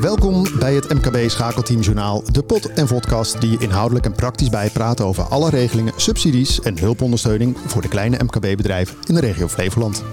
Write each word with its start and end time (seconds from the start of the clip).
Welkom 0.00 0.46
bij 0.58 0.74
het 0.74 0.92
MKB 0.94 1.30
Schakelteam 1.30 1.80
Journaal, 1.80 2.22
de 2.32 2.42
pot 2.42 2.72
en 2.72 2.88
vodcast 2.88 3.40
die 3.40 3.58
inhoudelijk 3.58 4.04
en 4.06 4.12
praktisch 4.12 4.48
bijpraat 4.48 5.00
over 5.00 5.24
alle 5.24 5.50
regelingen, 5.50 5.92
subsidies 5.96 6.60
en 6.60 6.78
hulpondersteuning 6.78 7.56
voor 7.66 7.82
de 7.82 7.88
kleine 7.88 8.18
MKB-bedrijven 8.24 8.96
in 9.06 9.14
de 9.14 9.20
regio 9.20 9.48
Flevoland. 9.48 10.04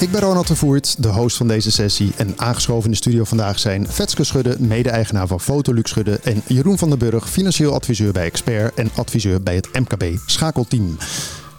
Ik 0.00 0.10
ben 0.10 0.20
Ronald 0.20 0.46
de 0.46 0.80
de 0.98 1.08
host 1.08 1.36
van 1.36 1.48
deze 1.48 1.70
sessie. 1.70 2.12
En 2.16 2.38
aangeschoven 2.38 2.84
in 2.84 2.90
de 2.90 2.96
studio 2.96 3.24
vandaag 3.24 3.58
zijn 3.58 3.86
Vetske 3.88 4.24
Schudde, 4.24 4.56
mede-eigenaar 4.58 5.26
van 5.26 5.40
Fotolux 5.40 5.90
Schudde. 5.90 6.18
En 6.22 6.42
Jeroen 6.46 6.78
van 6.78 6.88
den 6.88 6.98
Burg, 6.98 7.30
financieel 7.30 7.74
adviseur 7.74 8.12
bij 8.12 8.24
Expert 8.24 8.74
en 8.74 8.90
adviseur 8.94 9.42
bij 9.42 9.54
het 9.54 9.68
MKB 9.72 10.18
Schakelteam. 10.26 10.96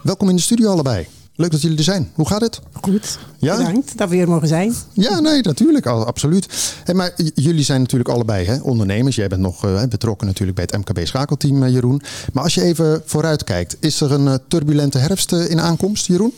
Welkom 0.02 0.28
in 0.28 0.36
de 0.36 0.42
studio 0.42 0.70
allebei. 0.70 1.15
Leuk 1.36 1.50
dat 1.50 1.62
jullie 1.62 1.78
er 1.78 1.84
zijn. 1.84 2.10
Hoe 2.14 2.26
gaat 2.26 2.40
het? 2.40 2.60
Goed, 2.72 3.18
ja? 3.38 3.56
bedankt 3.56 3.98
dat 3.98 4.08
we 4.08 4.14
hier 4.14 4.28
mogen 4.28 4.48
zijn. 4.48 4.74
Ja, 4.92 5.20
nee, 5.20 5.42
natuurlijk, 5.42 5.86
absoluut. 5.86 6.46
Hey, 6.84 6.94
maar 6.94 7.12
jullie 7.34 7.64
zijn 7.64 7.80
natuurlijk 7.80 8.10
allebei 8.10 8.46
hè, 8.46 8.56
ondernemers. 8.60 9.16
Jij 9.16 9.28
bent 9.28 9.40
nog 9.40 9.64
uh, 9.64 9.82
betrokken 9.82 10.26
natuurlijk 10.26 10.56
bij 10.56 10.68
het 10.70 10.88
MKB 10.88 11.06
Schakelteam, 11.06 11.62
uh, 11.62 11.72
Jeroen. 11.72 12.02
Maar 12.32 12.42
als 12.42 12.54
je 12.54 12.62
even 12.62 13.02
vooruit 13.04 13.44
kijkt, 13.44 13.76
is 13.80 14.00
er 14.00 14.12
een 14.12 14.26
uh, 14.26 14.34
turbulente 14.48 14.98
herfst 14.98 15.32
in 15.32 15.60
aankomst, 15.60 16.06
Jeroen? 16.06 16.32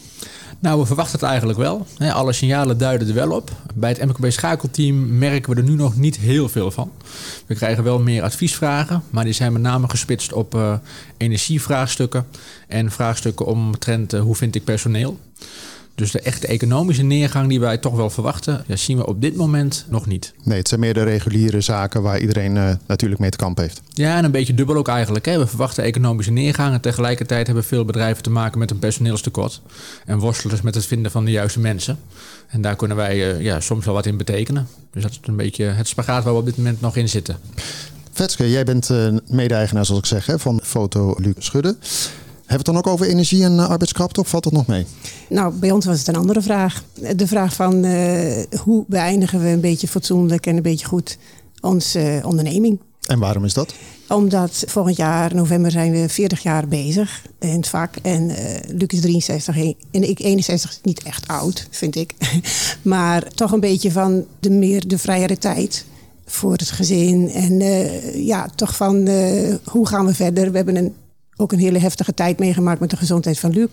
Nou, 0.60 0.80
we 0.80 0.86
verwachten 0.86 1.18
het 1.18 1.28
eigenlijk 1.28 1.58
wel. 1.58 1.86
Alle 1.98 2.32
signalen 2.32 2.78
duiden 2.78 3.08
er 3.08 3.14
wel 3.14 3.30
op. 3.30 3.50
Bij 3.74 3.88
het 3.90 4.04
MKB 4.04 4.30
schakelteam 4.30 5.18
merken 5.18 5.54
we 5.54 5.60
er 5.60 5.68
nu 5.68 5.74
nog 5.74 5.96
niet 5.96 6.16
heel 6.16 6.48
veel 6.48 6.70
van. 6.70 6.92
We 7.46 7.54
krijgen 7.54 7.84
wel 7.84 7.98
meer 7.98 8.22
adviesvragen, 8.22 9.02
maar 9.10 9.24
die 9.24 9.32
zijn 9.32 9.52
met 9.52 9.62
name 9.62 9.88
gespitst 9.88 10.32
op 10.32 10.54
uh, 10.54 10.74
energievraagstukken 11.16 12.26
en 12.68 12.90
vraagstukken 12.90 13.46
omtrent 13.46 14.14
uh, 14.14 14.20
hoe 14.20 14.34
vind 14.34 14.54
ik 14.54 14.64
personeel. 14.64 15.18
Dus 15.98 16.10
de 16.10 16.20
echte 16.20 16.46
economische 16.46 17.02
neergang 17.02 17.48
die 17.48 17.60
wij 17.60 17.78
toch 17.78 17.94
wel 17.94 18.10
verwachten, 18.10 18.64
ja, 18.66 18.76
zien 18.76 18.96
we 18.96 19.06
op 19.06 19.20
dit 19.20 19.36
moment 19.36 19.86
nog 19.88 20.06
niet. 20.06 20.32
Nee, 20.42 20.58
het 20.58 20.68
zijn 20.68 20.80
meer 20.80 20.94
de 20.94 21.02
reguliere 21.02 21.60
zaken 21.60 22.02
waar 22.02 22.20
iedereen 22.20 22.56
uh, 22.56 22.70
natuurlijk 22.86 23.20
mee 23.20 23.30
te 23.30 23.36
kamp 23.36 23.58
heeft. 23.58 23.80
Ja, 23.88 24.16
en 24.16 24.24
een 24.24 24.30
beetje 24.30 24.54
dubbel 24.54 24.76
ook 24.76 24.88
eigenlijk. 24.88 25.24
Hè. 25.24 25.38
We 25.38 25.46
verwachten 25.46 25.84
economische 25.84 26.32
neergang 26.32 26.74
en 26.74 26.80
tegelijkertijd 26.80 27.46
hebben 27.46 27.64
veel 27.64 27.84
bedrijven 27.84 28.22
te 28.22 28.30
maken 28.30 28.58
met 28.58 28.70
een 28.70 28.78
personeelstekort. 28.78 29.60
En 30.04 30.18
worstelen 30.18 30.54
dus 30.54 30.64
met 30.64 30.74
het 30.74 30.86
vinden 30.86 31.10
van 31.10 31.24
de 31.24 31.30
juiste 31.30 31.60
mensen. 31.60 31.98
En 32.48 32.60
daar 32.60 32.76
kunnen 32.76 32.96
wij 32.96 33.34
uh, 33.34 33.42
ja, 33.42 33.60
soms 33.60 33.84
wel 33.84 33.94
wat 33.94 34.06
in 34.06 34.16
betekenen. 34.16 34.68
Dus 34.92 35.02
dat 35.02 35.10
is 35.10 35.18
een 35.22 35.36
beetje 35.36 35.64
het 35.64 35.88
spagaat 35.88 36.24
waar 36.24 36.32
we 36.32 36.38
op 36.38 36.46
dit 36.46 36.56
moment 36.56 36.80
nog 36.80 36.96
in 36.96 37.08
zitten. 37.08 37.36
Vetske, 38.12 38.50
jij 38.50 38.64
bent 38.64 38.90
uh, 38.90 39.16
mede-eigenaar, 39.28 39.86
zoals 39.86 40.00
ik 40.00 40.06
zeg, 40.06 40.26
hè, 40.26 40.38
van 40.38 40.60
Foto 40.62 41.14
Luc 41.18 41.34
Schudde. 41.38 41.76
Hebben 42.48 42.66
we 42.66 42.70
het 42.72 42.82
dan 42.82 42.92
ook 42.92 42.98
over 42.98 43.12
energie 43.12 43.44
en 43.44 43.54
uh, 43.54 43.74
of 44.18 44.28
valt 44.28 44.44
dat 44.44 44.52
nog 44.52 44.66
mee? 44.66 44.86
Nou, 45.28 45.54
bij 45.54 45.70
ons 45.70 45.86
was 45.86 45.98
het 45.98 46.08
een 46.08 46.16
andere 46.16 46.42
vraag. 46.42 46.84
De 47.16 47.26
vraag 47.26 47.54
van 47.54 47.84
uh, 47.84 48.44
hoe 48.62 48.84
beëindigen 48.86 49.40
we 49.40 49.48
een 49.48 49.60
beetje 49.60 49.88
fatsoenlijk 49.88 50.46
en 50.46 50.56
een 50.56 50.62
beetje 50.62 50.86
goed 50.86 51.18
onze 51.60 52.16
uh, 52.16 52.26
onderneming. 52.26 52.78
En 53.06 53.18
waarom 53.18 53.44
is 53.44 53.54
dat? 53.54 53.74
Omdat 54.08 54.64
volgend 54.66 54.96
jaar, 54.96 55.34
november, 55.34 55.70
zijn 55.70 55.92
we 55.92 56.08
40 56.08 56.42
jaar 56.42 56.68
bezig 56.68 57.26
in 57.38 57.48
het 57.48 57.68
vak. 57.68 57.96
En 58.02 58.26
Luc 58.68 58.88
is 58.88 59.00
63 59.00 59.56
en 59.90 60.08
ik 60.08 60.18
61, 60.18 60.78
niet 60.82 61.02
echt 61.02 61.28
oud, 61.28 61.66
vind 61.70 61.96
ik. 61.96 62.14
maar 62.82 63.28
toch 63.34 63.52
een 63.52 63.60
beetje 63.60 63.92
van 63.92 64.24
de 64.40 64.50
meer 64.50 64.88
de 64.88 64.98
vrijere 64.98 65.38
tijd 65.38 65.84
voor 66.26 66.52
het 66.52 66.70
gezin. 66.70 67.30
En 67.30 67.58
ja, 68.24 68.48
toch 68.54 68.76
van 68.76 69.08
hoe 69.64 69.86
gaan 69.86 70.06
we 70.06 70.14
verder? 70.14 70.50
We 70.50 70.56
hebben 70.56 70.76
een 70.76 70.94
ook 71.40 71.52
een 71.52 71.58
hele 71.58 71.78
heftige 71.78 72.14
tijd 72.14 72.38
meegemaakt 72.38 72.80
met 72.80 72.90
de 72.90 72.96
gezondheid 72.96 73.38
van 73.38 73.50
Luc. 73.50 73.68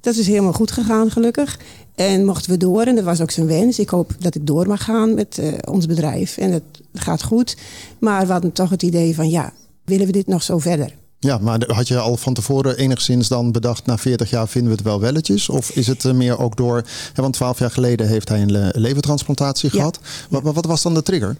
Dat 0.00 0.16
is 0.16 0.26
helemaal 0.26 0.52
goed 0.52 0.70
gegaan, 0.70 1.10
gelukkig. 1.10 1.58
En 1.94 2.24
mochten 2.24 2.50
we 2.50 2.56
door, 2.56 2.82
en 2.82 2.94
dat 2.94 3.04
was 3.04 3.20
ook 3.20 3.30
zijn 3.30 3.46
wens. 3.46 3.78
Ik 3.78 3.88
hoop 3.88 4.12
dat 4.18 4.34
ik 4.34 4.46
door 4.46 4.66
mag 4.66 4.84
gaan 4.84 5.14
met 5.14 5.38
uh, 5.40 5.52
ons 5.64 5.86
bedrijf. 5.86 6.36
En 6.36 6.52
het 6.52 6.62
gaat 6.94 7.22
goed. 7.22 7.56
Maar 8.00 8.26
we 8.26 8.32
hadden 8.32 8.52
toch 8.52 8.70
het 8.70 8.82
idee 8.82 9.14
van, 9.14 9.28
ja, 9.28 9.52
willen 9.84 10.06
we 10.06 10.12
dit 10.12 10.26
nog 10.26 10.42
zo 10.42 10.58
verder? 10.58 10.94
Ja, 11.20 11.38
maar 11.38 11.64
had 11.66 11.88
je 11.88 11.98
al 11.98 12.16
van 12.16 12.34
tevoren 12.34 12.76
enigszins 12.76 13.28
dan 13.28 13.52
bedacht... 13.52 13.86
na 13.86 13.98
40 13.98 14.30
jaar 14.30 14.48
vinden 14.48 14.70
we 14.70 14.76
het 14.76 14.86
wel 14.86 15.00
welletjes? 15.00 15.48
Of 15.48 15.70
is 15.70 15.86
het 15.86 16.04
meer 16.12 16.38
ook 16.38 16.56
door... 16.56 16.84
want 17.14 17.34
12 17.34 17.58
jaar 17.58 17.70
geleden 17.70 18.08
heeft 18.08 18.28
hij 18.28 18.42
een 18.42 18.70
levertransplantatie 18.72 19.70
gehad. 19.70 19.98
Wat, 20.30 20.42
wat, 20.42 20.66
was 20.66 20.82
dan 20.82 20.94
de 20.94 21.02
trigger? 21.02 21.36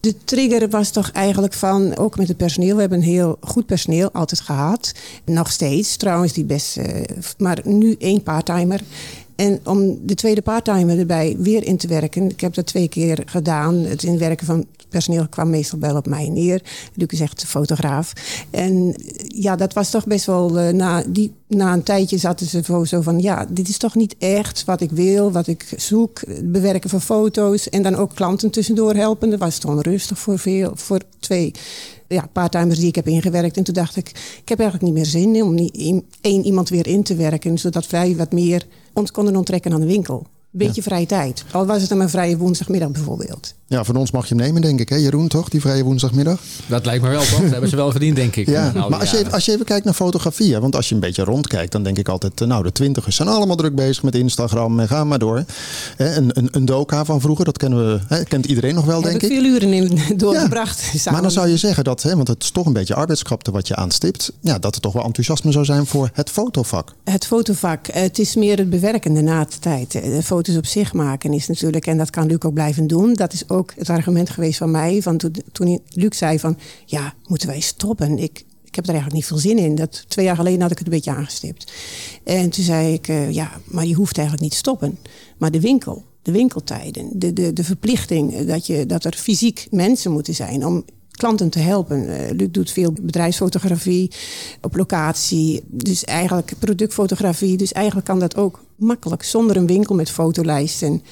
De 0.00 0.14
trigger 0.24 0.68
was 0.68 0.90
toch 0.90 1.10
eigenlijk 1.10 1.54
van... 1.54 1.96
ook 1.96 2.16
met 2.16 2.28
het 2.28 2.36
personeel. 2.36 2.74
We 2.74 2.80
hebben 2.80 2.98
een 2.98 3.04
heel 3.04 3.38
goed 3.40 3.66
personeel 3.66 4.10
altijd 4.12 4.40
gehad. 4.40 4.92
Nog 5.24 5.50
steeds 5.50 5.96
trouwens, 5.96 6.32
die 6.32 6.44
best... 6.44 6.76
Uh, 6.76 6.84
maar 7.38 7.60
nu 7.64 7.96
één 7.98 8.22
parttimer. 8.22 8.80
En 9.36 9.60
om 9.64 9.98
de 10.02 10.14
tweede 10.14 10.42
parttimer 10.42 10.98
erbij 10.98 11.36
weer 11.38 11.64
in 11.64 11.76
te 11.76 11.88
werken. 11.88 12.30
Ik 12.30 12.40
heb 12.40 12.54
dat 12.54 12.66
twee 12.66 12.88
keer 12.88 13.22
gedaan. 13.26 13.74
Het 13.74 14.02
inwerken 14.02 14.46
van 14.46 14.66
personeel 14.88 15.28
kwam 15.28 15.50
meestal 15.50 15.78
wel 15.78 15.96
op 15.96 16.06
mij 16.06 16.28
neer. 16.28 16.62
Luc 16.94 17.08
is 17.08 17.20
echt 17.20 17.44
fotograaf. 17.44 18.12
En 18.50 18.94
ja, 19.28 19.56
dat 19.56 19.72
was 19.72 19.90
toch 19.90 20.06
best 20.06 20.26
wel. 20.26 20.58
Uh, 20.58 20.68
na, 20.68 21.02
die, 21.08 21.32
na 21.48 21.72
een 21.72 21.82
tijdje 21.82 22.18
zaten 22.18 22.46
ze 22.46 22.84
zo 22.86 23.00
van: 23.00 23.20
ja, 23.20 23.46
dit 23.50 23.68
is 23.68 23.78
toch 23.78 23.94
niet 23.94 24.16
echt 24.18 24.64
wat 24.64 24.80
ik 24.80 24.90
wil, 24.90 25.32
wat 25.32 25.46
ik 25.46 25.72
zoek. 25.76 26.20
Bewerken 26.44 26.90
van 26.90 27.00
foto's 27.00 27.68
en 27.68 27.82
dan 27.82 27.94
ook 27.94 28.14
klanten 28.14 28.50
tussendoor 28.50 28.94
helpen. 28.94 29.30
Dat 29.30 29.38
was 29.38 29.58
toch 29.58 29.82
rustig 29.82 30.18
voor, 30.18 30.38
veel, 30.38 30.72
voor 30.74 31.00
twee 31.18 31.52
ja, 32.08 32.28
parttimers 32.32 32.78
die 32.78 32.88
ik 32.88 32.94
heb 32.94 33.06
ingewerkt. 33.06 33.56
En 33.56 33.64
toen 33.64 33.74
dacht 33.74 33.96
ik, 33.96 34.08
ik 34.42 34.48
heb 34.48 34.60
eigenlijk 34.60 34.82
niet 34.82 35.02
meer 35.02 35.10
zin 35.10 35.36
in 35.36 35.42
om 35.42 35.54
niet 35.54 36.02
één 36.20 36.44
iemand 36.44 36.68
weer 36.68 36.86
in 36.86 37.02
te 37.02 37.14
werken. 37.14 37.58
Zodat 37.58 37.90
wij 37.90 38.16
wat 38.16 38.32
meer 38.32 38.66
ons 38.92 39.10
konden 39.10 39.36
onttrekken 39.36 39.72
aan 39.72 39.80
de 39.80 39.86
winkel 39.86 40.26
beetje 40.58 40.82
vrije 40.82 41.06
tijd. 41.06 41.44
Al 41.50 41.66
was 41.66 41.80
het 41.80 41.88
dan 41.88 42.00
een 42.00 42.10
vrije 42.10 42.36
woensdagmiddag 42.36 42.90
bijvoorbeeld. 42.90 43.54
Ja, 43.68 43.84
van 43.84 43.96
ons 43.96 44.10
mag 44.10 44.28
je 44.28 44.34
hem 44.34 44.44
nemen, 44.44 44.62
denk 44.62 44.80
ik, 44.80 44.88
hè, 44.88 44.96
Jeroen, 44.96 45.28
toch? 45.28 45.48
Die 45.48 45.60
vrije 45.60 45.84
woensdagmiddag. 45.84 46.40
Dat 46.66 46.84
lijkt 46.84 47.02
me 47.02 47.08
wel, 47.08 47.20
toch? 47.20 47.40
Dat 47.40 47.50
hebben 47.50 47.70
ze 47.70 47.76
wel 47.76 47.90
verdiend, 47.90 48.16
denk 48.16 48.36
ik. 48.36 48.46
Ja, 48.48 48.72
maar 48.74 49.00
als 49.00 49.10
je, 49.10 49.30
als 49.30 49.44
je 49.44 49.52
even 49.52 49.64
kijkt 49.64 49.84
naar 49.84 49.94
fotografie, 49.94 50.52
hè, 50.52 50.60
want 50.60 50.76
als 50.76 50.88
je 50.88 50.94
een 50.94 51.00
beetje 51.00 51.24
rondkijkt, 51.24 51.72
dan 51.72 51.82
denk 51.82 51.98
ik 51.98 52.08
altijd, 52.08 52.40
nou, 52.40 52.62
de 52.62 52.72
twintigers 52.72 53.16
zijn 53.16 53.28
allemaal 53.28 53.56
druk 53.56 53.74
bezig 53.74 54.02
met 54.02 54.14
Instagram 54.14 54.80
en 54.80 54.88
ga 54.88 55.04
maar 55.04 55.18
door. 55.18 55.44
Een, 55.96 56.30
een, 56.32 56.48
een 56.50 56.64
doka 56.64 57.04
van 57.04 57.20
vroeger, 57.20 57.44
dat 57.44 57.58
kennen 57.58 57.92
we, 57.92 58.00
hè, 58.06 58.24
kent 58.24 58.46
iedereen 58.46 58.74
nog 58.74 58.84
wel, 58.84 59.00
denk 59.00 59.22
ik. 59.22 59.28
veel 59.28 59.44
uren 59.44 59.72
in 59.72 60.00
doorgebracht. 60.16 60.90
Ja, 61.04 61.12
maar 61.12 61.22
dan 61.22 61.30
zou 61.30 61.48
je 61.48 61.56
zeggen 61.56 61.84
dat, 61.84 62.02
hè, 62.02 62.16
want 62.16 62.28
het 62.28 62.42
is 62.42 62.50
toch 62.50 62.66
een 62.66 62.72
beetje 62.72 62.94
arbeidskrapte 62.94 63.50
wat 63.50 63.68
je 63.68 63.76
aanstipt, 63.76 64.32
ja, 64.40 64.58
dat 64.58 64.74
er 64.74 64.80
toch 64.80 64.92
wel 64.92 65.04
enthousiasme 65.04 65.52
zou 65.52 65.64
zijn 65.64 65.86
voor 65.86 66.10
het 66.12 66.30
fotovak. 66.30 66.94
Het 67.04 67.26
fotovak, 67.26 67.86
het 67.86 68.18
is 68.18 68.34
meer 68.34 68.58
het 68.58 68.70
bewerkende 68.70 69.20
na 69.20 69.44
de 69.44 69.58
tijd. 69.60 69.92
De 69.92 70.22
op 70.48 70.66
zich 70.66 70.92
maken 70.92 71.32
is 71.32 71.46
natuurlijk, 71.46 71.86
en 71.86 71.98
dat 71.98 72.10
kan 72.10 72.26
Luc 72.26 72.38
ook 72.38 72.54
blijven 72.54 72.86
doen. 72.86 73.14
Dat 73.14 73.32
is 73.32 73.48
ook 73.48 73.72
het 73.76 73.90
argument 73.90 74.30
geweest 74.30 74.58
van 74.58 74.70
mij. 74.70 75.02
Van 75.02 75.16
toen, 75.16 75.34
toen 75.52 75.80
Luc 75.88 76.16
zei 76.16 76.38
van, 76.38 76.58
ja, 76.84 77.14
moeten 77.26 77.48
wij 77.48 77.60
stoppen? 77.60 78.18
Ik, 78.18 78.44
ik 78.64 78.74
heb 78.74 78.84
er 78.84 78.90
eigenlijk 78.90 79.12
niet 79.12 79.26
veel 79.26 79.50
zin 79.50 79.58
in. 79.58 79.74
Dat, 79.74 80.04
twee 80.08 80.24
jaar 80.24 80.36
geleden 80.36 80.60
had 80.60 80.70
ik 80.70 80.78
het 80.78 80.86
een 80.86 80.92
beetje 80.92 81.10
aangestipt. 81.10 81.72
En 82.24 82.50
toen 82.50 82.64
zei 82.64 82.92
ik, 82.92 83.08
uh, 83.08 83.30
ja, 83.30 83.50
maar 83.64 83.86
je 83.86 83.94
hoeft 83.94 84.16
eigenlijk 84.16 84.42
niet 84.42 84.52
te 84.52 84.58
stoppen. 84.58 84.98
Maar 85.38 85.50
de 85.50 85.60
winkel, 85.60 86.04
de 86.22 86.32
winkeltijden, 86.32 87.08
de, 87.12 87.32
de, 87.32 87.52
de 87.52 87.64
verplichting 87.64 88.46
dat, 88.46 88.66
je, 88.66 88.86
dat 88.86 89.04
er 89.04 89.12
fysiek 89.12 89.66
mensen 89.70 90.12
moeten 90.12 90.34
zijn 90.34 90.66
om 90.66 90.84
klanten 91.16 91.50
te 91.50 91.58
helpen. 91.58 92.08
Uh, 92.08 92.30
Luc 92.30 92.48
doet 92.50 92.70
veel 92.70 92.92
bedrijfsfotografie 92.92 94.10
op 94.60 94.76
locatie. 94.76 95.62
Dus 95.66 96.04
eigenlijk 96.04 96.52
productfotografie. 96.58 97.56
Dus 97.56 97.72
eigenlijk 97.72 98.06
kan 98.06 98.18
dat 98.18 98.36
ook 98.36 98.60
makkelijk 98.76 99.22
zonder 99.22 99.56
een 99.56 99.66
winkel 99.66 99.94
met 99.94 100.10
fotolijsten 100.10 101.02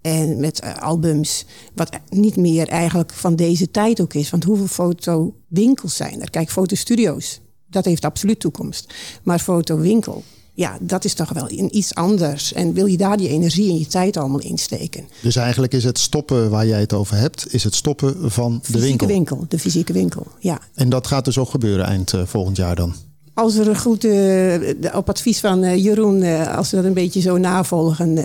en 0.00 0.40
met 0.40 0.64
uh, 0.64 0.74
albums. 0.74 1.46
Wat 1.74 1.98
niet 2.08 2.36
meer 2.36 2.68
eigenlijk 2.68 3.12
van 3.12 3.36
deze 3.36 3.70
tijd 3.70 4.00
ook 4.00 4.14
is. 4.14 4.30
Want 4.30 4.44
hoeveel 4.44 4.66
fotowinkels 4.66 5.96
zijn 5.96 6.22
er? 6.22 6.30
Kijk, 6.30 6.50
fotostudio's. 6.50 7.40
Dat 7.66 7.84
heeft 7.84 8.04
absoluut 8.04 8.40
toekomst. 8.40 8.94
Maar 9.22 9.38
fotowinkel, 9.38 10.22
ja, 10.54 10.78
dat 10.80 11.04
is 11.04 11.14
toch 11.14 11.32
wel 11.32 11.48
iets 11.70 11.94
anders. 11.94 12.52
En 12.52 12.72
wil 12.72 12.86
je 12.86 12.96
daar 12.96 13.16
die 13.16 13.28
energie 13.28 13.70
en 13.70 13.78
je 13.78 13.86
tijd 13.86 14.16
allemaal 14.16 14.40
insteken? 14.40 15.08
Dus 15.22 15.36
eigenlijk 15.36 15.72
is 15.72 15.84
het 15.84 15.98
stoppen 15.98 16.50
waar 16.50 16.66
jij 16.66 16.80
het 16.80 16.92
over 16.92 17.16
hebt, 17.16 17.52
is 17.54 17.64
het 17.64 17.74
stoppen 17.74 18.30
van 18.30 18.62
de 18.70 18.80
winkel. 18.80 19.06
winkel. 19.06 19.44
De 19.48 19.58
fysieke 19.58 19.92
winkel, 19.92 20.26
ja. 20.38 20.60
En 20.74 20.88
dat 20.88 21.06
gaat 21.06 21.24
dus 21.24 21.38
ook 21.38 21.50
gebeuren 21.50 21.86
eind 21.86 22.12
uh, 22.12 22.22
volgend 22.24 22.56
jaar 22.56 22.76
dan? 22.76 22.94
Als 23.34 23.56
er 23.56 23.76
goed, 23.76 24.04
uh, 24.04 24.54
op 24.94 25.08
advies 25.08 25.40
van 25.40 25.64
uh, 25.64 25.84
Jeroen, 25.84 26.22
uh, 26.22 26.56
als 26.56 26.70
we 26.70 26.76
dat 26.76 26.84
een 26.84 26.92
beetje 26.92 27.20
zo 27.20 27.38
navolgen, 27.38 28.18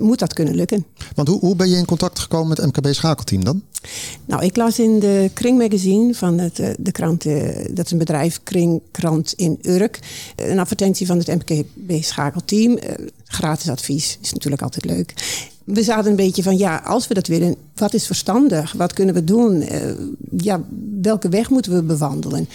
moet 0.00 0.18
dat 0.18 0.32
kunnen 0.32 0.54
lukken. 0.54 0.84
Want 1.14 1.28
hoe, 1.28 1.38
hoe 1.38 1.56
ben 1.56 1.70
je 1.70 1.76
in 1.76 1.84
contact 1.84 2.18
gekomen 2.18 2.48
met 2.48 2.56
het 2.58 2.66
MKB 2.66 2.94
Schakelteam 2.94 3.44
dan? 3.44 3.62
Nou, 4.24 4.44
ik 4.44 4.56
las 4.56 4.78
in 4.78 4.98
de 4.98 5.30
Kring 5.34 5.58
Magazine 5.58 6.14
van 6.14 6.38
het, 6.38 6.56
de 6.78 6.92
krant, 6.92 7.24
dat 7.70 7.84
is 7.84 7.90
een 7.90 7.98
bedrijf, 7.98 8.40
Kringkrant 8.42 9.32
in 9.32 9.58
Urk, 9.62 9.98
een 10.36 10.58
advertentie 10.58 11.06
van 11.06 11.18
het 11.18 11.26
MKB 11.26 12.02
Schakelteam. 12.02 12.78
gratis 13.24 13.68
advies 13.68 14.18
is 14.22 14.32
natuurlijk 14.32 14.62
altijd 14.62 14.84
leuk. 14.84 15.14
We 15.64 15.82
zaten 15.82 16.10
een 16.10 16.16
beetje 16.16 16.42
van, 16.42 16.58
ja, 16.58 16.76
als 16.76 17.08
we 17.08 17.14
dat 17.14 17.26
willen, 17.26 17.56
wat 17.74 17.94
is 17.94 18.06
verstandig? 18.06 18.72
Wat 18.72 18.92
kunnen 18.92 19.14
we 19.14 19.24
doen? 19.24 19.64
ja, 20.36 20.60
welke 21.02 21.28
weg 21.28 21.50
moeten 21.50 21.74
we 21.74 21.82
bewandelen? 21.82 22.48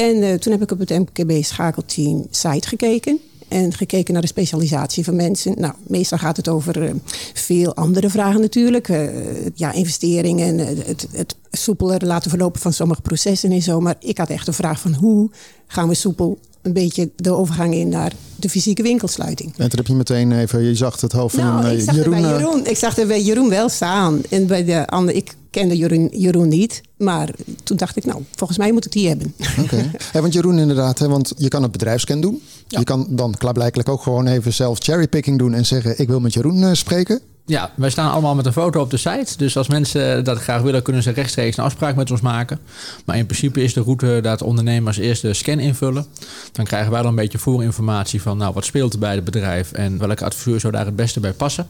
En 0.00 0.16
uh, 0.16 0.34
toen 0.34 0.52
heb 0.52 0.62
ik 0.62 0.70
op 0.70 0.78
het 0.78 0.90
MKB 0.90 1.44
schakelteam 1.44 2.26
site 2.30 2.68
gekeken. 2.68 3.18
en 3.48 3.72
gekeken 3.72 4.12
naar 4.12 4.22
de 4.22 4.28
specialisatie 4.28 5.04
van 5.04 5.16
mensen. 5.16 5.54
Nou, 5.58 5.74
meestal 5.86 6.18
gaat 6.18 6.36
het 6.36 6.48
over 6.48 6.82
uh, 6.82 6.90
veel 7.34 7.74
andere 7.74 8.10
vragen 8.10 8.40
natuurlijk. 8.40 8.88
Uh, 8.88 9.08
ja, 9.54 9.72
investeringen, 9.72 10.58
het, 10.58 11.06
het 11.12 11.36
soepeler 11.50 12.06
laten 12.06 12.30
verlopen 12.30 12.60
van 12.60 12.72
sommige 12.72 13.00
processen 13.00 13.52
en 13.52 13.62
zo. 13.62 13.80
Maar 13.80 13.96
ik 13.98 14.18
had 14.18 14.30
echt 14.30 14.46
een 14.46 14.54
vraag 14.54 14.80
van 14.80 14.94
hoe 14.94 15.30
gaan 15.66 15.88
we 15.88 15.94
soepel 15.94 16.38
een 16.62 16.72
beetje 16.72 17.10
de 17.16 17.30
overgang 17.30 17.74
in 17.74 17.88
naar 17.88 18.12
de 18.36 18.48
fysieke 18.48 18.82
winkelsluiting. 18.82 19.52
En 19.56 19.68
toen 19.68 19.78
heb 19.78 19.86
je 19.86 19.94
meteen 19.94 20.32
even, 20.32 20.62
je 20.62 20.74
zag 20.74 21.00
het 21.00 21.12
hoofd 21.12 21.34
van 21.34 21.44
nou, 21.44 21.64
een, 21.64 21.72
ik 21.72 21.80
zag 21.80 21.94
Jeroen. 21.94 22.10
bij 22.10 22.20
Jeroen. 22.20 22.66
Ik 22.66 22.76
zag 22.76 22.98
er 22.98 23.06
bij 23.06 23.22
Jeroen 23.22 23.48
wel 23.48 23.68
staan. 23.68 24.20
En 24.30 24.46
bij 24.46 24.64
de 24.64 24.86
andere, 24.86 25.16
ik 25.16 25.34
kende 25.50 25.76
Jeroen, 25.76 26.08
Jeroen 26.12 26.48
niet. 26.48 26.80
Maar 26.96 27.30
toen 27.62 27.76
dacht 27.76 27.96
ik, 27.96 28.04
nou, 28.04 28.22
volgens 28.34 28.58
mij 28.58 28.72
moet 28.72 28.84
ik 28.84 28.92
die 28.92 29.08
hebben. 29.08 29.34
Oké. 29.58 29.90
Okay. 30.10 30.20
want 30.20 30.32
Jeroen 30.32 30.58
inderdaad, 30.58 30.98
hè, 30.98 31.08
want 31.08 31.32
je 31.36 31.48
kan 31.48 31.62
het 31.62 31.72
bedrijfscan 31.72 32.20
doen. 32.20 32.42
Ja. 32.68 32.78
Je 32.78 32.84
kan 32.84 33.06
dan 33.10 33.34
klaarblijkelijk 33.38 33.88
ook 33.88 34.02
gewoon 34.02 34.26
even 34.26 34.52
zelf 34.52 34.78
cherrypicking 34.78 35.38
doen 35.38 35.54
en 35.54 35.66
zeggen, 35.66 35.98
ik 35.98 36.08
wil 36.08 36.20
met 36.20 36.34
Jeroen 36.34 36.62
uh, 36.62 36.70
spreken. 36.72 37.20
Ja, 37.50 37.70
wij 37.74 37.90
staan 37.90 38.12
allemaal 38.12 38.34
met 38.34 38.46
een 38.46 38.52
foto 38.52 38.80
op 38.80 38.90
de 38.90 38.96
site. 38.96 39.36
Dus 39.36 39.56
als 39.56 39.68
mensen 39.68 40.24
dat 40.24 40.38
graag 40.38 40.62
willen, 40.62 40.82
kunnen 40.82 41.02
ze 41.02 41.10
rechtstreeks 41.10 41.56
een 41.56 41.64
afspraak 41.64 41.96
met 41.96 42.10
ons 42.10 42.20
maken. 42.20 42.58
Maar 43.04 43.16
in 43.16 43.26
principe 43.26 43.62
is 43.62 43.72
de 43.72 43.80
route 43.80 44.18
dat 44.22 44.42
ondernemers 44.42 44.96
eerst 44.96 45.22
de 45.22 45.34
scan 45.34 45.58
invullen. 45.58 46.06
Dan 46.52 46.64
krijgen 46.64 46.90
wij 46.90 47.00
dan 47.00 47.10
een 47.10 47.16
beetje 47.16 47.38
voorinformatie 47.38 48.22
van 48.22 48.36
nou, 48.36 48.54
wat 48.54 48.64
speelt 48.64 48.92
er 48.92 48.98
bij 48.98 49.14
het 49.14 49.24
bedrijf 49.24 49.72
en 49.72 49.98
welke 49.98 50.24
adviseur 50.24 50.60
zou 50.60 50.72
daar 50.72 50.84
het 50.84 50.96
beste 50.96 51.20
bij 51.20 51.32
passen. 51.32 51.66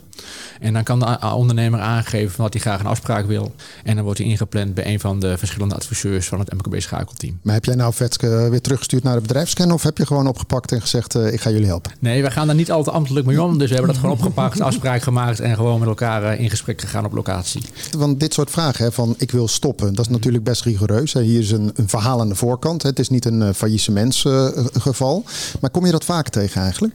En 0.60 0.72
dan 0.72 0.82
kan 0.82 0.98
de 0.98 1.18
ondernemer 1.34 1.80
aangeven 1.80 2.42
dat 2.42 2.52
hij 2.52 2.62
graag 2.62 2.80
een 2.80 2.86
afspraak 2.86 3.26
wil. 3.26 3.54
En 3.84 3.94
dan 3.94 4.04
wordt 4.04 4.18
hij 4.18 4.28
ingepland 4.28 4.74
bij 4.74 4.86
een 4.86 5.00
van 5.00 5.20
de 5.20 5.38
verschillende 5.38 5.74
adviseurs 5.74 6.28
van 6.28 6.38
het 6.38 6.52
MKB 6.52 6.80
schakelteam. 6.80 7.38
Maar 7.42 7.54
heb 7.54 7.64
jij 7.64 7.74
nou 7.74 7.92
Vetske 7.94 8.48
weer 8.50 8.60
teruggestuurd 8.60 9.02
naar 9.02 9.14
de 9.14 9.20
bedrijfscan 9.20 9.72
of 9.72 9.82
heb 9.82 9.98
je 9.98 10.06
gewoon 10.06 10.26
opgepakt 10.26 10.72
en 10.72 10.80
gezegd 10.80 11.14
uh, 11.14 11.32
ik 11.32 11.40
ga 11.40 11.50
jullie 11.50 11.66
helpen? 11.66 11.92
Nee, 11.98 12.22
wij 12.22 12.30
gaan 12.30 12.46
daar 12.46 12.56
niet 12.56 12.70
altijd 12.70 12.96
ambtelijk 12.96 13.26
mee 13.26 13.42
om. 13.42 13.58
Dus 13.58 13.68
we 13.68 13.74
hebben 13.74 13.92
dat 13.92 14.00
gewoon 14.00 14.16
opgepakt, 14.16 14.60
afspraak 14.70 15.02
gemaakt 15.02 15.40
en 15.40 15.56
gewoon 15.56 15.69
met 15.78 15.88
elkaar 15.88 16.22
eh, 16.22 16.40
in 16.40 16.50
gesprek 16.50 16.80
gegaan 16.80 17.04
op 17.04 17.12
locatie. 17.12 17.62
Want 17.98 18.20
dit 18.20 18.34
soort 18.34 18.50
vragen 18.50 18.84
hè, 18.84 18.92
van 18.92 19.14
ik 19.18 19.30
wil 19.30 19.48
stoppen, 19.48 19.94
dat 19.94 20.04
is 20.06 20.12
natuurlijk 20.12 20.44
best 20.44 20.62
rigoureus. 20.62 21.12
Hè. 21.12 21.22
Hier 21.22 21.40
is 21.40 21.50
een, 21.50 21.70
een 21.74 21.88
verhaal 21.88 22.20
aan 22.20 22.28
de 22.28 22.34
voorkant. 22.34 22.82
Hè. 22.82 22.88
Het 22.88 22.98
is 22.98 23.08
niet 23.08 23.24
een 23.24 23.40
uh, 23.40 23.48
faillissementsgeval. 23.54 25.24
maar 25.60 25.70
kom 25.70 25.86
je 25.86 25.92
dat 25.92 26.04
vaak 26.04 26.28
tegen 26.28 26.62
eigenlijk? 26.62 26.94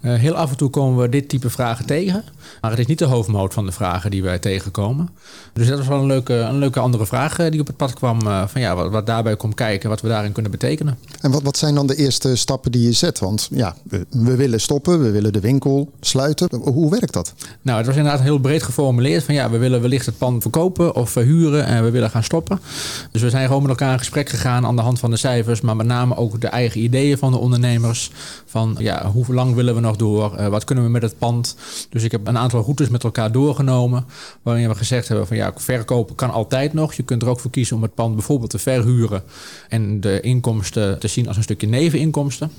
Uh, 0.00 0.14
heel 0.14 0.34
af 0.34 0.50
en 0.50 0.56
toe 0.56 0.70
komen 0.70 1.02
we 1.02 1.08
dit 1.08 1.28
type 1.28 1.50
vragen 1.50 1.86
tegen. 1.86 2.24
Maar 2.60 2.70
het 2.70 2.80
is 2.80 2.86
niet 2.86 2.98
de 2.98 3.04
hoofdmoot 3.04 3.54
van 3.54 3.66
de 3.66 3.72
vragen 3.72 4.10
die 4.10 4.22
wij 4.22 4.38
tegenkomen. 4.38 5.08
Dus 5.52 5.68
dat 5.68 5.78
was 5.78 5.86
wel 5.86 5.98
een 5.98 6.06
leuke, 6.06 6.34
een 6.34 6.58
leuke 6.58 6.80
andere 6.80 7.06
vraag 7.06 7.36
die 7.36 7.60
op 7.60 7.66
het 7.66 7.76
pad 7.76 7.92
kwam. 7.92 8.26
Uh, 8.26 8.46
van 8.46 8.60
ja, 8.60 8.74
wat, 8.74 8.90
wat, 8.90 9.06
daarbij 9.06 9.36
komt 9.36 9.54
kijken, 9.54 9.88
wat 9.88 10.00
we 10.00 10.08
daarin 10.08 10.32
kunnen 10.32 10.50
betekenen. 10.50 10.98
En 11.20 11.30
wat, 11.30 11.42
wat 11.42 11.56
zijn 11.56 11.74
dan 11.74 11.86
de 11.86 11.96
eerste 11.96 12.36
stappen 12.36 12.72
die 12.72 12.82
je 12.82 12.92
zet? 12.92 13.18
Want 13.18 13.48
ja, 13.50 13.74
we, 13.82 14.06
we 14.10 14.36
willen 14.36 14.60
stoppen, 14.60 15.02
we 15.02 15.10
willen 15.10 15.32
de 15.32 15.40
winkel 15.40 15.90
sluiten. 16.00 16.56
Hoe 16.56 16.90
werkt 16.90 17.12
dat? 17.12 17.34
Nou, 17.62 17.78
het 17.78 17.86
was 17.86 17.96
inderdaad 17.96 18.15
heel 18.20 18.38
breed 18.38 18.62
geformuleerd. 18.62 19.24
Van 19.24 19.34
ja, 19.34 19.50
we 19.50 19.58
willen 19.58 19.80
wellicht 19.80 20.06
het 20.06 20.18
pand 20.18 20.42
verkopen 20.42 20.94
of 20.94 21.10
verhuren 21.10 21.66
en 21.66 21.84
we 21.84 21.90
willen 21.90 22.10
gaan 22.10 22.22
stoppen. 22.22 22.60
Dus 23.10 23.22
we 23.22 23.30
zijn 23.30 23.46
gewoon 23.46 23.62
met 23.62 23.70
elkaar 23.70 23.92
in 23.92 23.98
gesprek 23.98 24.28
gegaan 24.28 24.66
aan 24.66 24.76
de 24.76 24.82
hand 24.82 24.98
van 24.98 25.10
de 25.10 25.16
cijfers. 25.16 25.60
Maar 25.60 25.76
met 25.76 25.86
name 25.86 26.16
ook 26.16 26.40
de 26.40 26.46
eigen 26.46 26.80
ideeën 26.80 27.18
van 27.18 27.32
de 27.32 27.38
ondernemers. 27.38 28.10
Van 28.46 28.76
ja, 28.78 29.06
hoe 29.06 29.34
lang 29.34 29.54
willen 29.54 29.74
we 29.74 29.80
nog 29.80 29.96
door? 29.96 30.34
Uh, 30.38 30.46
wat 30.46 30.64
kunnen 30.64 30.84
we 30.84 30.90
met 30.90 31.02
het 31.02 31.18
pand? 31.18 31.56
Dus 31.90 32.02
ik 32.02 32.12
heb 32.12 32.26
een 32.26 32.38
aantal 32.38 32.62
routes 32.62 32.88
met 32.88 33.04
elkaar 33.04 33.32
doorgenomen. 33.32 34.04
Waarin 34.42 34.68
we 34.68 34.74
gezegd 34.74 35.08
hebben 35.08 35.26
van 35.26 35.36
ja, 35.36 35.52
verkopen 35.56 36.14
kan 36.14 36.30
altijd 36.30 36.72
nog. 36.72 36.94
Je 36.94 37.02
kunt 37.02 37.22
er 37.22 37.28
ook 37.28 37.40
voor 37.40 37.50
kiezen 37.50 37.76
om 37.76 37.82
het 37.82 37.94
pand 37.94 38.14
bijvoorbeeld 38.14 38.50
te 38.50 38.58
verhuren. 38.58 39.22
En 39.68 40.00
de 40.00 40.20
inkomsten 40.20 40.98
te 40.98 41.08
zien 41.08 41.28
als 41.28 41.36
een 41.36 41.42
stukje 41.42 41.68
neveninkomsten. 41.68 42.50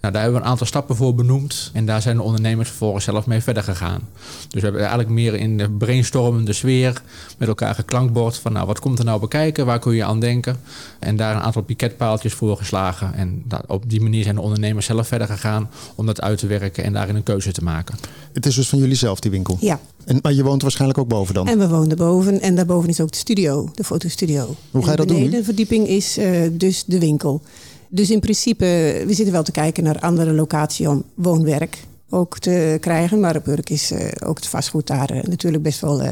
Nou, 0.00 0.12
daar 0.12 0.22
hebben 0.22 0.40
we 0.40 0.46
een 0.46 0.50
aantal 0.50 0.66
stappen 0.66 0.96
voor 0.96 1.14
benoemd. 1.14 1.70
En 1.72 1.86
daar 1.86 2.02
zijn 2.02 2.16
de 2.16 2.22
ondernemers 2.22 2.68
vervolgens 2.68 3.04
zelf 3.04 3.26
mee 3.26 3.40
verder 3.40 3.62
gegaan. 3.62 4.00
Dus 4.48 4.60
we 4.60 4.66
hebben 4.66 4.85
eigenlijk 4.86 5.14
meer 5.20 5.34
in 5.34 5.58
de 5.58 5.70
brainstormende 5.70 6.52
sfeer 6.52 7.02
met 7.38 7.48
elkaar 7.48 7.74
geklankbord. 7.74 8.38
Van 8.38 8.52
nou, 8.52 8.66
wat 8.66 8.80
komt 8.80 8.98
er 8.98 9.04
nou 9.04 9.20
bekijken? 9.20 9.66
Waar 9.66 9.78
kun 9.78 9.94
je 9.94 10.04
aan 10.04 10.20
denken? 10.20 10.56
En 10.98 11.16
daar 11.16 11.36
een 11.36 11.42
aantal 11.42 11.62
piketpaaltjes 11.62 12.32
voor 12.32 12.56
geslagen. 12.56 13.14
En 13.14 13.42
dat, 13.44 13.62
op 13.66 13.90
die 13.90 14.00
manier 14.00 14.22
zijn 14.22 14.34
de 14.34 14.40
ondernemers 14.40 14.86
zelf 14.86 15.08
verder 15.08 15.26
gegaan 15.26 15.70
om 15.94 16.06
dat 16.06 16.20
uit 16.20 16.38
te 16.38 16.46
werken 16.46 16.84
en 16.84 16.92
daarin 16.92 17.16
een 17.16 17.22
keuze 17.22 17.52
te 17.52 17.64
maken. 17.64 17.94
Het 18.32 18.46
is 18.46 18.54
dus 18.54 18.68
van 18.68 18.78
jullie 18.78 18.96
zelf, 18.96 19.20
die 19.20 19.30
winkel? 19.30 19.56
Ja. 19.60 19.80
En, 20.04 20.18
maar 20.22 20.32
je 20.32 20.42
woont 20.42 20.62
waarschijnlijk 20.62 21.00
ook 21.00 21.08
boven 21.08 21.34
dan? 21.34 21.48
En 21.48 21.58
we 21.58 21.68
woonden 21.68 21.96
boven. 21.96 22.40
En 22.40 22.54
daarboven 22.54 22.88
is 22.88 23.00
ook 23.00 23.10
de 23.10 23.16
studio, 23.16 23.70
de 23.74 23.84
fotostudio. 23.84 24.56
Hoe 24.70 24.84
ga 24.84 24.90
je 24.90 24.96
dat 24.96 25.08
doen? 25.08 25.30
De 25.30 25.44
verdieping 25.44 25.88
is 25.88 26.18
uh, 26.18 26.40
dus 26.52 26.84
de 26.84 26.98
winkel. 26.98 27.42
Dus 27.88 28.10
in 28.10 28.20
principe, 28.20 28.64
we 29.06 29.14
zitten 29.14 29.32
wel 29.32 29.42
te 29.42 29.52
kijken 29.52 29.84
naar 29.84 29.98
andere 29.98 30.32
locatie 30.32 30.88
om 30.88 31.04
woonwerk 31.14 31.78
ook 32.10 32.38
te 32.38 32.76
krijgen. 32.80 33.20
Maar 33.20 33.36
op 33.36 33.46
Urk 33.46 33.70
is 33.70 33.92
uh, 33.92 34.10
ook 34.24 34.36
het 34.36 34.46
vastgoed 34.46 34.86
daar 34.86 35.14
uh, 35.14 35.22
natuurlijk 35.22 35.62
best 35.62 35.80
wel, 35.80 36.02
uh, 36.02 36.10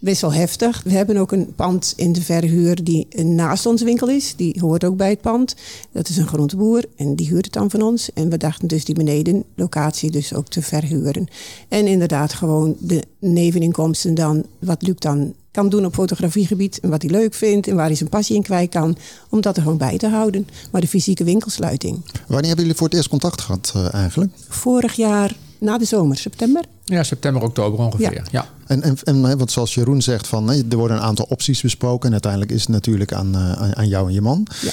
best 0.00 0.20
wel 0.20 0.32
heftig. 0.32 0.82
We 0.84 0.90
hebben 0.90 1.16
ook 1.16 1.32
een 1.32 1.54
pand 1.54 1.92
in 1.96 2.12
de 2.12 2.22
verhuur 2.22 2.84
die 2.84 3.08
naast 3.24 3.66
onze 3.66 3.84
winkel 3.84 4.08
is. 4.08 4.36
Die 4.36 4.60
hoort 4.60 4.84
ook 4.84 4.96
bij 4.96 5.10
het 5.10 5.20
pand. 5.20 5.54
Dat 5.92 6.08
is 6.08 6.16
een 6.16 6.26
groenteboer 6.26 6.84
en 6.96 7.14
die 7.14 7.26
huurt 7.26 7.44
het 7.44 7.54
dan 7.54 7.70
van 7.70 7.82
ons. 7.82 8.12
En 8.12 8.30
we 8.30 8.36
dachten 8.36 8.68
dus 8.68 8.84
die 8.84 8.94
beneden 8.94 9.44
locatie 9.54 10.10
dus 10.10 10.34
ook 10.34 10.48
te 10.48 10.62
verhuren. 10.62 11.28
En 11.68 11.86
inderdaad 11.86 12.32
gewoon 12.32 12.76
de 12.78 13.02
neveninkomsten 13.18 14.14
dan, 14.14 14.44
wat 14.58 14.82
Luc 14.82 14.96
dan 14.98 15.34
kan 15.50 15.68
doen 15.68 15.84
op 15.84 15.94
fotografiegebied 15.94 16.80
en 16.80 16.90
wat 16.90 17.02
hij 17.02 17.10
leuk 17.10 17.34
vindt 17.34 17.68
en 17.68 17.76
waar 17.76 17.86
hij 17.86 17.94
zijn 17.94 18.08
passie 18.08 18.36
in 18.36 18.42
kwijt 18.42 18.70
kan, 18.70 18.96
om 19.30 19.40
dat 19.40 19.56
er 19.56 19.62
gewoon 19.62 19.78
bij 19.78 19.98
te 19.98 20.08
houden. 20.08 20.48
Maar 20.70 20.80
de 20.80 20.88
fysieke 20.88 21.24
winkelsluiting. 21.24 21.94
Wanneer 22.26 22.46
hebben 22.46 22.64
jullie 22.64 22.74
voor 22.74 22.86
het 22.86 22.96
eerst 22.96 23.08
contact 23.08 23.40
gehad 23.40 23.72
uh, 23.76 23.94
eigenlijk? 23.94 24.32
Vorig 24.48 24.92
jaar 24.92 25.36
na 25.60 25.78
de 25.78 25.84
zomer, 25.84 26.16
september. 26.16 26.64
Ja, 26.84 27.02
september, 27.02 27.42
oktober 27.42 27.78
ongeveer. 27.78 28.12
Ja. 28.12 28.22
ja. 28.30 28.48
En, 28.66 28.82
en, 28.82 28.96
en 29.04 29.38
want 29.38 29.52
zoals 29.52 29.74
Jeroen 29.74 30.02
zegt, 30.02 30.26
van, 30.26 30.50
er 30.50 30.76
worden 30.76 30.96
een 30.96 31.02
aantal 31.02 31.26
opties 31.28 31.60
besproken 31.60 32.06
en 32.06 32.12
uiteindelijk 32.12 32.52
is 32.52 32.60
het 32.60 32.68
natuurlijk 32.68 33.12
aan, 33.12 33.36
uh, 33.36 33.70
aan 33.70 33.88
jou 33.88 34.08
en 34.08 34.14
je 34.14 34.20
man. 34.20 34.46
Ja. 34.60 34.70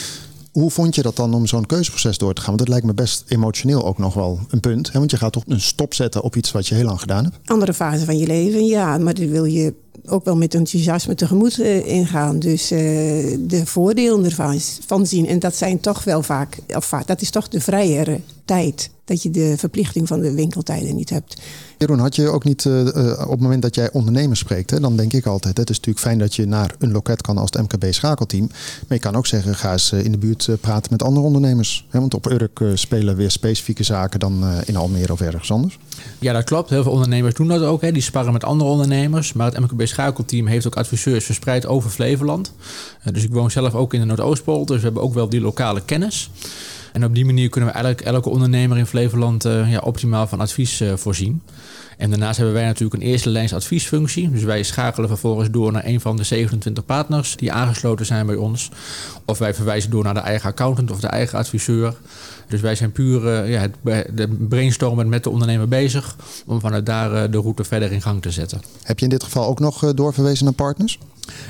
Hoe 0.52 0.72
vond 0.72 0.96
je 0.96 1.02
dat 1.02 1.16
dan 1.16 1.34
om 1.34 1.48
zo'n 1.48 1.66
keuzeproces 1.66 2.18
door 2.18 2.34
te 2.34 2.42
gaan? 2.42 2.48
Want 2.48 2.60
dat 2.60 2.70
lijkt 2.70 2.86
me 2.86 2.94
best 2.94 3.24
emotioneel 3.28 3.86
ook 3.86 3.98
nog 3.98 4.14
wel 4.14 4.40
een 4.50 4.60
punt. 4.60 4.92
Hè? 4.92 5.00
Want 5.00 5.12
je 5.12 5.18
gaat 5.18 5.34
toch 5.34 5.44
een 5.48 5.62
stop 5.62 5.94
zetten 5.94 6.22
op 6.22 6.36
iets 6.36 6.52
wat 6.52 6.68
je 6.68 6.76
heel 6.76 6.86
lang 6.86 7.00
gedaan 7.00 7.24
hebt. 7.24 7.38
Andere 7.46 7.74
fase 7.74 8.06
van 8.06 8.18
je 8.18 8.28
leven, 8.28 8.66
ja. 8.66 8.98
Maar 8.98 9.14
die 9.14 9.30
wil 9.30 9.46
je 9.46 9.74
ook 10.06 10.26
wel 10.26 10.38
met 10.38 10.54
enthousiasme 10.54 11.16
tegemoet 11.16 11.60
uh, 11.60 11.88
ingaan. 11.88 12.40
Dus 12.40 12.72
uh, 12.72 12.80
de 13.40 13.62
voordelen 13.66 14.26
ervan 14.26 14.60
van 14.86 15.06
zien. 15.06 15.28
En 15.28 15.40
dat 15.40 15.56
zijn 15.56 15.80
toch 15.80 16.04
wel 16.04 16.24
vaak, 16.24 16.58
of 16.68 16.86
vaak, 16.86 17.08
dat 17.08 17.22
is 17.22 17.30
toch 17.30 17.48
de 17.48 17.62
vrijere 17.62 18.20
tijd. 18.48 18.90
Dat 19.06 19.24
je 19.24 19.30
de 19.30 19.58
verplichting 19.58 20.08
van 20.08 20.20
de 20.20 20.34
winkeltijden 20.34 20.96
niet 20.96 21.10
hebt. 21.10 21.42
Jeroen, 21.78 22.00
had 22.00 22.16
je 22.16 22.28
ook 22.28 22.44
niet 22.44 22.66
uh, 22.66 22.86
op 23.22 23.30
het 23.30 23.40
moment 23.40 23.62
dat 23.62 23.76
jij 23.76 23.92
ondernemers 23.92 24.40
spreekt, 24.40 24.70
hè, 24.70 24.80
dan 24.80 24.96
denk 24.96 25.14
ik 25.14 25.26
altijd: 25.26 25.58
het 25.58 25.70
is 25.70 25.76
natuurlijk 25.76 26.06
fijn 26.06 26.20
dat 26.20 26.36
je 26.36 26.46
naar 26.46 26.76
een 26.80 26.92
loket 26.92 27.22
kan 27.22 27.38
als 27.38 27.50
het 27.52 27.62
MKB 27.62 27.94
schakelteam. 27.94 28.48
Maar 28.48 28.98
je 28.98 29.00
kan 29.00 29.16
ook 29.16 29.28
zeggen: 29.28 29.56
ga 29.56 29.72
eens 29.72 29.92
in 29.92 30.12
de 30.12 30.18
buurt 30.18 30.50
praten 30.62 30.92
met 30.92 31.04
andere 31.04 31.26
ondernemers. 31.26 31.86
Hè, 31.90 32.00
want 32.00 32.14
op 32.14 32.26
Urk 32.26 32.62
spelen 32.74 33.16
weer 33.16 33.32
specifieke 33.32 33.84
zaken 33.84 34.20
dan 34.20 34.46
in 34.66 34.76
Almere 34.76 35.14
of 35.14 35.22
ergens 35.22 35.52
anders. 35.52 35.80
Ja, 36.20 36.34
dat 36.34 36.44
klopt. 36.44 36.70
Heel 36.70 36.84
veel 36.84 36.92
ondernemers 36.92 37.34
doen 37.36 37.48
dat 37.48 37.62
ook. 37.62 37.82
Hè. 37.82 37.92
Die 37.92 38.02
sparren 38.02 38.34
met 38.34 38.44
andere 38.44 38.70
ondernemers. 38.70 39.34
Maar 39.34 39.52
het 39.52 39.60
MKB 39.60 39.86
schakelteam 39.86 40.48
heeft 40.48 40.68
ook 40.68 40.78
adviseurs 40.78 41.26
verspreid 41.26 41.66
over 41.66 41.90
Flevoland. 41.90 42.52
dus 43.12 43.24
ik 43.24 43.32
woon 43.32 43.52
zelf 43.52 43.76
ook 43.76 43.94
in 43.94 44.00
de 44.00 44.06
Noordoostpol, 44.06 44.66
dus 44.66 44.78
we 44.78 44.84
hebben 44.84 45.02
ook 45.04 45.14
wel 45.14 45.30
die 45.30 45.42
lokale 45.42 45.82
kennis. 45.86 46.30
En 46.98 47.06
op 47.06 47.16
die 47.16 47.26
manier 47.26 47.50
kunnen 47.50 47.70
we 47.70 47.76
eigenlijk 47.76 48.08
elke 48.08 48.30
ondernemer 48.30 48.78
in 48.78 48.86
Flevoland 48.86 49.46
uh, 49.46 49.72
ja, 49.72 49.80
optimaal 49.80 50.28
van 50.28 50.40
advies 50.40 50.82
uh, 50.82 50.94
voorzien. 50.96 51.42
En 51.98 52.10
daarnaast 52.10 52.38
hebben 52.38 52.56
wij 52.56 52.66
natuurlijk 52.66 53.02
een 53.02 53.10
eerste 53.10 53.30
lijns 53.30 53.54
adviesfunctie. 53.54 54.32
Dus 54.32 54.44
wij 54.44 54.64
schakelen 54.64 55.10
vervolgens 55.10 55.50
door 55.52 55.72
naar 55.72 55.86
een 55.86 56.02
van 56.02 56.18
de 56.18 56.24
27 56.24 56.86
partners 56.86 57.36
die 57.36 57.52
aangesloten 57.52 58.06
zijn 58.06 58.26
bij 58.26 58.36
ons. 58.36 58.72
Of 59.26 59.38
wij 59.38 59.54
verwijzen 59.54 59.90
door 59.90 60.04
naar 60.04 60.14
de 60.14 60.20
eigen 60.20 60.50
accountant 60.50 60.92
of 60.92 61.00
de 61.00 61.08
eigen 61.08 61.38
adviseur. 61.38 61.96
Dus 62.48 62.62
wij 62.62 62.76
zijn 62.76 62.92
puur 62.92 63.24
uh, 63.24 63.52
ja, 63.52 63.60
het, 63.60 64.18
de 64.18 64.28
brainstormen 64.28 65.10
met 65.10 65.24
de 65.24 65.30
ondernemer 65.30 65.68
bezig 65.68 66.16
om 66.46 66.60
vanuit 66.60 66.86
daar 66.86 67.32
de 67.32 67.38
route 67.38 67.64
verder 67.64 67.92
in 67.92 68.02
gang 68.02 68.22
te 68.22 68.32
zetten. 68.32 68.62
Heb 68.84 69.00
je 69.00 69.06
in 69.06 69.12
dit 69.12 69.24
geval 69.24 69.48
ook 69.48 69.60
nog 69.60 69.94
doorverwezen 69.94 70.46
naar 70.46 70.54
partners? 70.54 71.00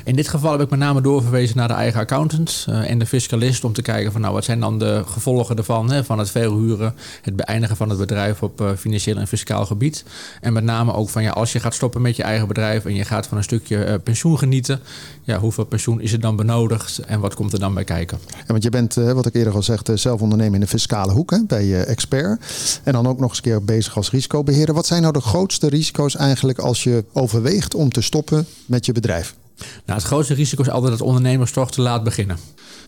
In 0.04 0.16
dit 0.16 0.28
geval 0.28 0.52
heb 0.52 0.62
ik 0.62 0.70
met 0.70 0.80
name 0.80 1.02
doorverwezen 1.02 1.58
naar 1.58 1.68
de 1.68 1.74
eigen 1.74 2.00
accountant 2.00 2.66
uh, 2.70 2.90
en 2.90 3.00
de 3.00 3.06
fiscalist 3.06 3.64
om 3.64 3.74
te 3.74 3.82
kijken 3.82 4.12
van 4.12 4.22
nou 4.22 4.34
wat 4.34 4.44
zijn 4.44 4.60
dan 4.60 4.80
de 4.80 5.04
gevolgen 5.06 5.58
ervan, 5.58 5.92
hè, 5.92 6.04
van 6.04 6.20
het 6.20 6.30
verhuren, 6.30 6.94
het 7.22 7.36
beëindigen 7.36 7.76
van 7.76 7.90
het 7.90 8.00
bedrijf 8.00 8.44
op 8.44 8.62
uh, 8.62 8.70
financieel 8.78 9.18
en 9.18 9.28
fiscaal 9.28 9.66
gebied. 9.66 10.04
En 10.42 10.54
met 10.54 10.64
name 10.64 10.94
ook 10.94 11.10
van 11.10 11.24
ja, 11.24 11.32
als 11.32 11.52
je 11.52 11.60
gaat 11.60 11.74
stoppen 11.74 12.02
met 12.02 12.16
je 12.16 12.24
eigen 12.24 12.48
bedrijf 12.48 12.86
en 12.86 12.96
je 12.96 13.06
gaat 13.06 13.28
van 13.28 13.38
een 13.38 13.44
stukje 13.44 13.86
uh, 13.88 13.94
pensioen 14.04 14.38
genieten, 14.38 14.80
ja, 15.24 15.40
hoeveel 15.40 15.66
pensioen 15.66 16.02
is 16.02 16.14
er 16.14 16.20
dan 16.20 16.36
benodigd 16.36 17.00
en 17.00 17.20
wat 17.20 17.34
komt 17.34 17.54
er 17.54 17.60
dan 17.60 17.74
bij 17.74 17.84
kijken? 17.84 18.20
Ja, 18.38 18.44
want 18.48 18.64
je 18.64 18.70
bent, 18.70 18.94
wat 18.94 19.26
ik 19.26 19.36
eerder 19.36 19.54
al 19.54 19.64
zegde, 19.64 19.98
zelf 19.98 20.22
ondernemer 20.22 20.54
in 20.54 20.62
de 20.62 20.68
fiscale 20.68 21.12
hoek 21.12 21.32
hè, 21.32 21.40
bij 21.48 21.84
Expert 21.84 22.42
en 22.84 22.94
dan 22.94 23.08
ook 23.08 23.20
nog 23.20 23.30
eens 23.30 23.38
een 23.38 23.44
keer 23.44 23.64
bezig 23.64 23.96
als 23.96 24.12
risicobeheerder. 24.12 24.76
Wat 24.76 24.86
zijn 24.86 25.02
nou 25.02 25.14
de 25.14 25.22
grootste 25.22 25.70
risico's 25.70 26.16
eigenlijk 26.16 26.60
als 26.60 26.84
je 26.84 27.04
overweegt 27.14 27.76
om 27.76 27.92
te 27.92 28.02
stoppen 28.02 28.46
met 28.66 28.86
je 28.86 28.92
bedrijf? 28.92 29.36
Nou, 29.58 30.00
het 30.00 30.04
grootste 30.08 30.34
risico 30.34 30.62
is 30.62 30.70
altijd 30.70 30.92
dat 30.92 31.02
ondernemers 31.02 31.52
toch 31.52 31.72
te 31.72 31.82
laat 31.82 32.04
beginnen. 32.04 32.38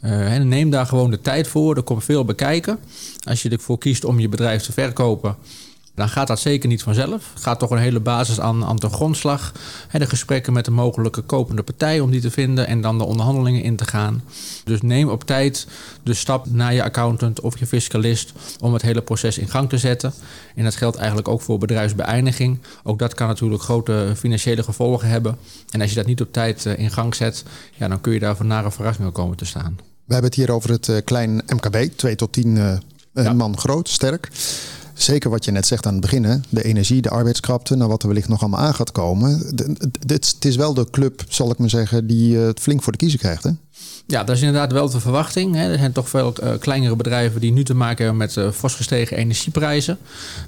Uh, 0.02 0.38
neem 0.38 0.70
daar 0.70 0.86
gewoon 0.86 1.12
de 1.12 1.22
tijd 1.22 1.48
voor. 1.48 1.76
Er 1.76 1.84
komt 1.84 2.04
veel 2.04 2.26
bekijken. 2.26 2.80
Als 3.24 3.42
je 3.42 3.50
ervoor 3.50 3.78
kiest 3.78 4.04
om 4.04 4.20
je 4.20 4.30
bedrijf 4.30 4.64
te 4.64 4.72
verkopen, 4.72 5.36
dan 6.00 6.10
gaat 6.10 6.27
dat 6.27 6.39
zeker 6.39 6.70
niet 6.70 6.84
vanzelf. 6.84 7.32
Het 7.34 7.44
gaat 7.44 7.60
toch 7.60 7.70
een 7.70 7.77
hele 7.77 8.00
basis 8.00 8.39
aan, 8.39 8.65
aan 8.65 8.75
de 8.75 8.89
grondslag. 8.89 9.51
de 9.91 10.06
gesprekken 10.06 10.53
met 10.53 10.65
de 10.65 10.72
mogelijke 10.72 11.22
kopende 11.22 11.63
partij 11.63 12.00
om 12.00 12.12
die 12.12 12.22
te 12.22 12.32
vinden 12.32 12.68
en 12.68 12.82
dan 12.82 12.98
de 12.98 13.03
onderhandelingen 13.03 13.63
in 13.63 13.75
te 13.75 13.86
gaan. 13.86 14.24
Dus 14.63 14.82
neem 14.82 15.10
op 15.10 15.24
tijd 15.24 15.68
de 16.03 16.13
stap 16.13 16.46
naar 16.51 16.74
je 16.74 16.84
accountant 16.84 17.39
of 17.39 17.60
je 17.60 17.68
fiscalist 17.68 18.34
om 18.60 18.74
het 18.74 18.82
hele 18.82 19.01
proces 19.01 19.38
in 19.38 19.50
gang 19.50 19.70
te 19.70 19.77
zetten. 19.77 20.13
En 20.56 20.63
dat 20.63 20.75
geldt 20.75 20.98
eigenlijk 20.98 21.27
ook 21.27 21.41
voor 21.41 21.58
bedrijfsbeëindiging. 21.58 22.60
Ook 22.84 23.00
dat 23.00 23.13
kan 23.13 23.27
natuurlijk 23.27 23.62
grote 23.62 24.13
financiële 24.18 24.63
gevolgen 24.63 25.08
hebben. 25.08 25.38
En 25.70 25.82
als 25.82 25.89
je 25.89 25.96
dat 25.96 26.06
niet 26.06 26.22
op 26.22 26.34
tijd 26.34 26.65
eh, 26.65 26.77
in 26.79 26.91
gang 26.91 27.15
zet, 27.15 27.44
ja, 27.75 27.88
dan 27.88 28.01
kun 28.01 28.13
je 28.13 28.20
daar 28.20 28.36
voor 28.36 28.46
nare 28.46 28.72
verrassingen 28.72 29.12
komen 29.12 29.38
te 29.38 29.46
staan. 29.46 29.77
We 30.06 30.13
hebben 30.13 30.32
het 30.32 30.39
hier 30.39 30.51
over 30.51 30.70
het 30.70 30.89
eh, 30.89 30.98
klein 31.03 31.41
MKB, 31.48 31.89
2 31.96 32.15
tot 32.15 32.34
10 32.34 32.56
uh, 33.13 33.32
man 33.32 33.58
groot, 33.58 33.89
sterk. 33.89 34.29
Zeker 35.01 35.29
wat 35.29 35.46
je 35.46 35.51
net 35.51 35.68
zegt 35.68 35.86
aan 35.86 35.91
het 35.91 36.01
begin, 36.01 36.44
de 36.50 36.63
energie, 36.63 37.01
de 37.01 37.10
arbeidskrapte, 37.10 37.75
nou 37.75 37.89
wat 37.89 38.01
er 38.01 38.08
wellicht 38.08 38.27
nog 38.27 38.41
allemaal 38.41 38.60
aan 38.60 38.74
gaat 38.74 38.91
komen. 38.91 39.56
Het 40.08 40.36
is 40.39 40.56
wel 40.56 40.74
de 40.74 40.88
club, 40.91 41.24
zal 41.29 41.51
ik 41.51 41.58
maar 41.58 41.70
zeggen, 41.70 42.08
die 42.08 42.38
het 42.38 42.60
flink 42.60 42.84
voor 42.84 42.91
de 42.91 42.98
kiezer 42.98 43.20
krijgt. 43.20 43.44
Hè? 43.44 43.50
Ja, 44.06 44.24
dat 44.24 44.36
is 44.36 44.41
inderdaad 44.41 44.72
wel 44.72 44.89
de 44.89 45.00
verwachting. 45.00 45.56
Hè. 45.56 45.72
Er 45.72 45.77
zijn 45.77 45.91
toch 45.91 46.10
veel 46.10 46.34
uh, 46.44 46.50
kleinere 46.60 46.96
bedrijven 46.96 47.41
die 47.41 47.51
nu 47.51 47.63
te 47.63 47.74
maken 47.74 48.06
hebben 48.06 48.18
met 48.18 48.36
uh, 48.36 48.51
fors 48.51 48.75
gestegen 48.75 49.18
energieprijzen. 49.18 49.98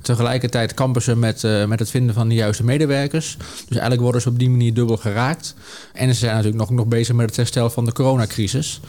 Tegelijkertijd 0.01 0.74
kampen 0.74 1.01
ze 1.01 1.15
met, 1.15 1.41
met 1.67 1.79
het 1.79 1.89
vinden 1.89 2.15
van 2.15 2.27
de 2.27 2.36
juiste 2.36 2.63
medewerkers. 2.63 3.38
Dus 3.39 3.77
eigenlijk 3.77 4.01
worden 4.01 4.22
ze 4.22 4.29
op 4.29 4.39
die 4.39 4.50
manier 4.50 4.74
dubbel 4.74 4.98
geraakt. 4.98 5.53
En 5.93 6.08
ze 6.08 6.20
zijn 6.20 6.36
natuurlijk 6.36 6.62
nog, 6.62 6.70
nog 6.70 6.86
bezig 6.88 7.15
met 7.15 7.25
het 7.25 7.36
herstel 7.36 7.70
van 7.70 7.86
de 7.86 7.93
coronacrisis. 7.93 8.81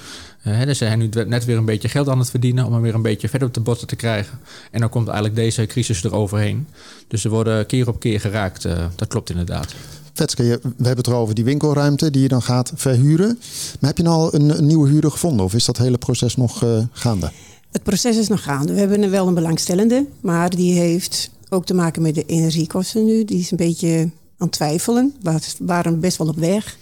Uh, 0.47 0.63
dus 0.63 0.79
ze 0.79 0.85
zijn 0.85 0.99
nu 0.99 1.09
net 1.27 1.45
weer 1.45 1.57
een 1.57 1.65
beetje 1.65 1.89
geld 1.89 2.09
aan 2.09 2.19
het 2.19 2.31
verdienen 2.31 2.67
om 2.67 2.75
er 2.75 2.81
weer 2.81 2.95
een 2.95 3.03
beetje 3.03 3.29
verder 3.29 3.49
op 3.49 3.55
de 3.55 3.61
botten 3.61 3.87
te 3.87 3.97
krijgen. 3.97 4.39
En 4.71 4.81
dan 4.81 4.89
komt 4.89 5.07
eigenlijk 5.07 5.37
deze 5.37 5.67
crisis 5.67 6.05
eroverheen. 6.05 6.67
Dus 7.09 7.21
ze 7.21 7.29
worden 7.29 7.67
keer 7.67 7.89
op 7.89 8.01
keer 8.01 8.21
geraakt. 8.21 8.63
dat 8.97 9.09
klopt 9.09 9.31
inderdaad. 9.31 9.75
Vetske, 10.13 10.43
we 10.43 10.69
hebben 10.77 10.97
het 10.97 11.07
erover 11.07 11.35
die 11.35 11.45
winkelruimte 11.45 12.11
die 12.11 12.23
je 12.23 12.29
dan 12.29 12.43
gaat 12.43 12.73
verhuren. 12.75 13.39
Maar 13.81 13.89
heb 13.89 13.97
je 13.97 14.03
nou 14.03 14.17
al 14.17 14.35
een, 14.35 14.67
nieuwe 14.67 14.89
huurder 14.89 15.11
gevonden 15.11 15.45
of 15.45 15.55
is 15.55 15.65
dat 15.65 15.77
hele 15.77 15.99
proces 15.99 16.37
nog 16.37 16.65
uh, 16.65 16.85
gaande? 16.93 17.31
Het 17.71 17.83
proces 17.83 18.17
is 18.17 18.29
nog 18.29 18.43
gaande. 18.43 18.73
We 18.73 18.79
hebben 18.79 19.11
wel 19.11 19.29
een 19.29 19.35
belangstellende, 19.35 20.07
maar 20.21 20.51
die 20.51 20.79
heeft 20.79 21.31
ook 21.49 21.67
te 21.67 21.75
maken 21.75 22.03
met 22.03 22.15
de 22.15 22.25
energiekosten 22.25 23.05
nu. 23.05 23.25
Die 23.25 23.39
is 23.39 23.51
een 23.51 23.57
beetje 23.57 24.01
aan 24.39 24.47
het 24.47 24.53
twijfelen. 24.53 25.15
We 25.23 25.41
waren 25.59 26.01
best 26.01 26.17
wel 26.17 26.29
op 26.29 26.37
weg. 26.37 26.77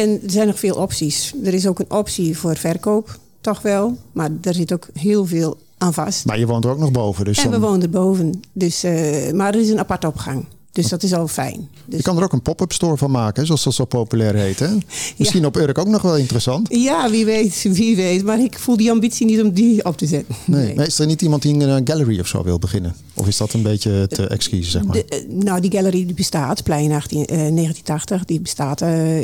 En 0.00 0.20
er 0.24 0.30
zijn 0.30 0.46
nog 0.46 0.58
veel 0.58 0.74
opties. 0.74 1.34
Er 1.44 1.54
is 1.54 1.66
ook 1.66 1.78
een 1.78 1.90
optie 1.90 2.38
voor 2.38 2.56
verkoop, 2.56 3.18
toch 3.40 3.62
wel. 3.62 3.96
Maar 4.12 4.30
er 4.42 4.54
zit 4.54 4.72
ook 4.72 4.88
heel 4.94 5.26
veel 5.26 5.58
aan 5.78 5.94
vast. 5.94 6.24
Maar 6.24 6.38
je 6.38 6.46
woont 6.46 6.64
er 6.64 6.70
ook 6.70 6.78
nog 6.78 6.90
boven. 6.90 7.24
Dus 7.24 7.44
en 7.44 7.50
we 7.50 7.58
wonen 7.58 7.82
er 7.82 7.90
boven. 7.90 8.40
Dus, 8.52 8.84
uh, 8.84 9.32
maar 9.32 9.54
er 9.54 9.60
is 9.60 9.70
een 9.70 9.78
aparte 9.78 10.06
opgang. 10.06 10.44
Dus 10.72 10.88
dat 10.88 11.02
is 11.02 11.12
al 11.12 11.28
fijn. 11.28 11.68
Dus... 11.84 11.96
Je 11.96 12.02
kan 12.02 12.16
er 12.16 12.22
ook 12.22 12.32
een 12.32 12.42
pop-up 12.42 12.72
store 12.72 12.96
van 12.96 13.10
maken, 13.10 13.46
zoals 13.46 13.64
dat 13.64 13.74
zo 13.74 13.84
populair 13.84 14.34
heet. 14.34 14.58
Hè? 14.58 14.68
Misschien 15.16 15.46
op 15.46 15.56
Urk 15.56 15.78
ook 15.78 15.88
nog 15.88 16.02
wel 16.02 16.16
interessant. 16.16 16.68
Ja, 16.70 17.10
wie 17.10 17.24
weet, 17.24 17.62
wie 17.62 17.96
weet. 17.96 18.24
Maar 18.24 18.40
ik 18.40 18.58
voel 18.58 18.76
die 18.76 18.90
ambitie 18.90 19.26
niet 19.26 19.40
om 19.40 19.52
die 19.52 19.84
op 19.84 19.96
te 19.96 20.06
zetten. 20.06 20.34
Nee. 20.44 20.74
nee. 20.74 20.86
is 20.86 20.98
er 20.98 21.06
niet 21.06 21.22
iemand 21.22 21.42
die 21.42 21.54
een 21.54 21.68
eh, 21.68 21.80
gallery 21.84 22.20
of 22.20 22.26
zo 22.26 22.42
wil 22.42 22.58
beginnen? 22.58 22.94
Of 23.14 23.26
is 23.26 23.36
dat 23.36 23.52
een 23.52 23.62
beetje 23.62 24.06
te 24.08 24.26
excuus, 24.26 24.70
zeg 24.70 24.84
maar? 24.84 24.96
De, 24.96 25.04
eh, 25.04 25.18
nou, 25.28 25.60
die 25.60 25.70
gallery 25.70 26.06
die 26.06 26.14
bestaat, 26.14 26.62
plein 26.62 26.92
18, 26.92 27.18
uh, 27.18 27.26
1980, 27.26 28.24
die 28.24 28.40
bestaat 28.40 28.80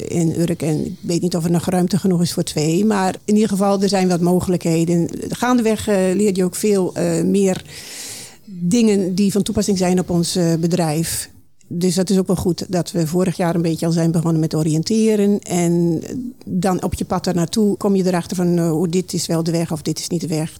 in 0.09 0.35
Urk. 0.39 0.63
En 0.63 0.87
ik 0.87 0.97
weet 1.01 1.23
niet 1.23 1.37
of 1.37 1.45
er 1.45 1.51
nog 1.51 1.65
ruimte 1.65 1.99
genoeg 1.99 2.23
is 2.23 2.33
voor 2.33 2.43
twee. 2.43 2.85
Maar 2.85 3.15
in 3.25 3.35
ieder 3.35 3.49
geval, 3.49 3.83
er 3.83 3.89
zijn 3.89 4.09
wat 4.09 4.21
mogelijkheden. 4.21 5.09
Gaandeweg 5.29 5.87
leer 5.87 6.37
je 6.37 6.45
ook 6.45 6.55
veel 6.55 6.95
meer 7.25 7.65
dingen 8.45 9.15
die 9.15 9.33
van 9.33 9.43
toepassing 9.43 9.79
zijn 9.79 9.99
op 9.99 10.11
ons 10.11 10.39
bedrijf 10.61 11.31
dus 11.69 11.95
dat 11.95 12.11
is 12.11 12.19
ook 12.19 12.27
wel 12.27 12.37
goed 12.37 12.67
dat 12.69 12.93
we 12.93 13.07
vorig 13.07 13.37
jaar 13.37 13.55
een 13.55 13.63
beetje 13.63 13.87
al 13.87 13.93
zijn 13.93 14.11
begonnen 14.11 14.41
met 14.41 14.55
oriënteren. 14.55 15.41
En 15.41 16.03
dan 16.45 16.83
op 16.83 16.95
je 16.95 17.05
pad 17.05 17.27
er 17.27 17.35
naartoe 17.35 17.77
kom 17.77 17.97
je 17.97 18.07
erachter 18.07 18.37
van 18.37 18.59
uh, 18.59 18.83
dit 18.91 19.13
is 19.13 19.27
wel 19.27 19.43
de 19.43 19.51
weg 19.51 19.73
of 19.73 19.83
dit 19.83 19.99
is 19.99 20.09
niet 20.09 20.21
de 20.21 20.27
weg. 20.27 20.59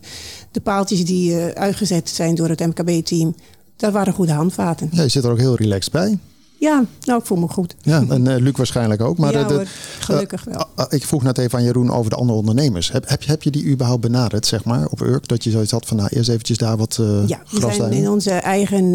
De 0.51 0.61
paaltjes 0.61 1.05
die 1.05 1.31
uh, 1.31 1.47
uitgezet 1.47 2.09
zijn 2.09 2.35
door 2.35 2.49
het 2.49 2.61
MKB-team, 2.61 3.35
dat 3.77 3.93
waren 3.93 4.13
goede 4.13 4.33
handvaten. 4.33 4.89
Ja, 4.93 5.03
je 5.03 5.09
zit 5.09 5.25
er 5.25 5.31
ook 5.31 5.39
heel 5.39 5.57
relaxed 5.57 5.93
bij. 5.93 6.19
Ja, 6.59 6.85
nou, 7.01 7.21
ik 7.21 7.27
voel 7.27 7.39
me 7.39 7.49
goed. 7.49 7.75
Ja, 7.83 8.05
en 8.09 8.27
uh, 8.27 8.37
Luc 8.37 8.57
waarschijnlijk 8.57 9.01
ook. 9.01 9.19
Maar 9.19 9.33
ja, 9.33 9.45
de, 9.45 9.67
gelukkig 9.99 10.45
wel. 10.45 10.67
Uh, 10.79 10.85
ik 10.89 11.05
vroeg 11.05 11.23
net 11.23 11.39
even 11.39 11.59
aan 11.59 11.65
Jeroen 11.65 11.91
over 11.91 12.11
de 12.11 12.17
andere 12.17 12.39
ondernemers. 12.39 12.93
Heb, 12.93 13.09
heb, 13.09 13.27
heb 13.27 13.43
je 13.43 13.51
die 13.51 13.67
überhaupt 13.67 14.01
benaderd, 14.01 14.47
zeg 14.47 14.65
maar, 14.65 14.87
op 14.87 15.01
Urk? 15.01 15.29
Dat 15.29 15.45
je 15.45 15.51
zoiets 15.51 15.71
had 15.71 15.87
van, 15.87 15.97
nou, 15.97 16.09
eerst 16.13 16.29
eventjes 16.29 16.59
daar 16.59 16.77
wat 16.77 16.99
uh, 17.01 17.29
Ja, 17.29 17.43
we 17.51 17.73
zijn 17.73 17.93
in 17.93 18.11
onze 18.11 18.31
eigen 18.31 18.91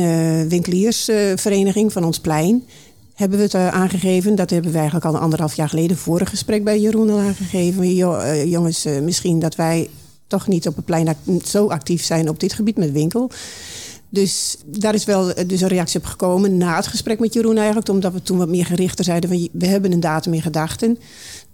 winkeliersvereniging 0.48 1.92
van 1.92 2.04
ons 2.04 2.20
plein 2.20 2.64
hebben 3.14 3.38
we 3.38 3.44
het 3.44 3.56
aangegeven. 3.56 4.36
Dat 4.36 4.50
hebben 4.50 4.72
we 4.72 4.78
eigenlijk 4.78 5.06
al 5.06 5.18
anderhalf 5.18 5.54
jaar 5.54 5.70
geleden 5.70 5.98
vorig 5.98 6.30
gesprek 6.30 6.64
bij 6.64 6.80
Jeroen 6.80 7.10
al 7.10 7.20
aangegeven. 7.20 7.96
Jo, 7.96 8.36
jongens, 8.46 8.86
misschien 9.02 9.40
dat 9.40 9.56
wij 9.56 9.90
toch 10.28 10.48
niet 10.48 10.68
op 10.68 10.76
het 10.76 10.86
plein 10.86 11.16
zo 11.46 11.68
actief 11.68 12.04
zijn 12.04 12.30
op 12.30 12.40
dit 12.40 12.54
gebied 12.54 12.78
met 12.78 12.92
winkel. 12.92 13.32
Dus 14.14 14.58
daar 14.66 14.94
is 14.94 15.06
wel 15.06 15.34
eh, 15.34 15.48
dus 15.48 15.62
een 15.62 15.68
reactie 15.68 16.00
op 16.00 16.06
gekomen 16.06 16.58
na 16.58 16.76
het 16.76 16.88
gesprek 16.88 17.20
met 17.20 17.34
Jeroen 17.34 17.58
eigenlijk. 17.58 17.90
Omdat 17.90 18.14
we 18.14 18.22
toen 18.22 18.38
wat 18.38 18.50
meer 18.50 18.66
gerichter 18.66 19.06
zeiden 19.06 19.30
van 19.30 19.48
we 19.52 19.66
hebben 19.66 19.92
een 19.92 20.00
datum 20.00 20.34
in 20.34 20.42
gedachten. 20.42 20.98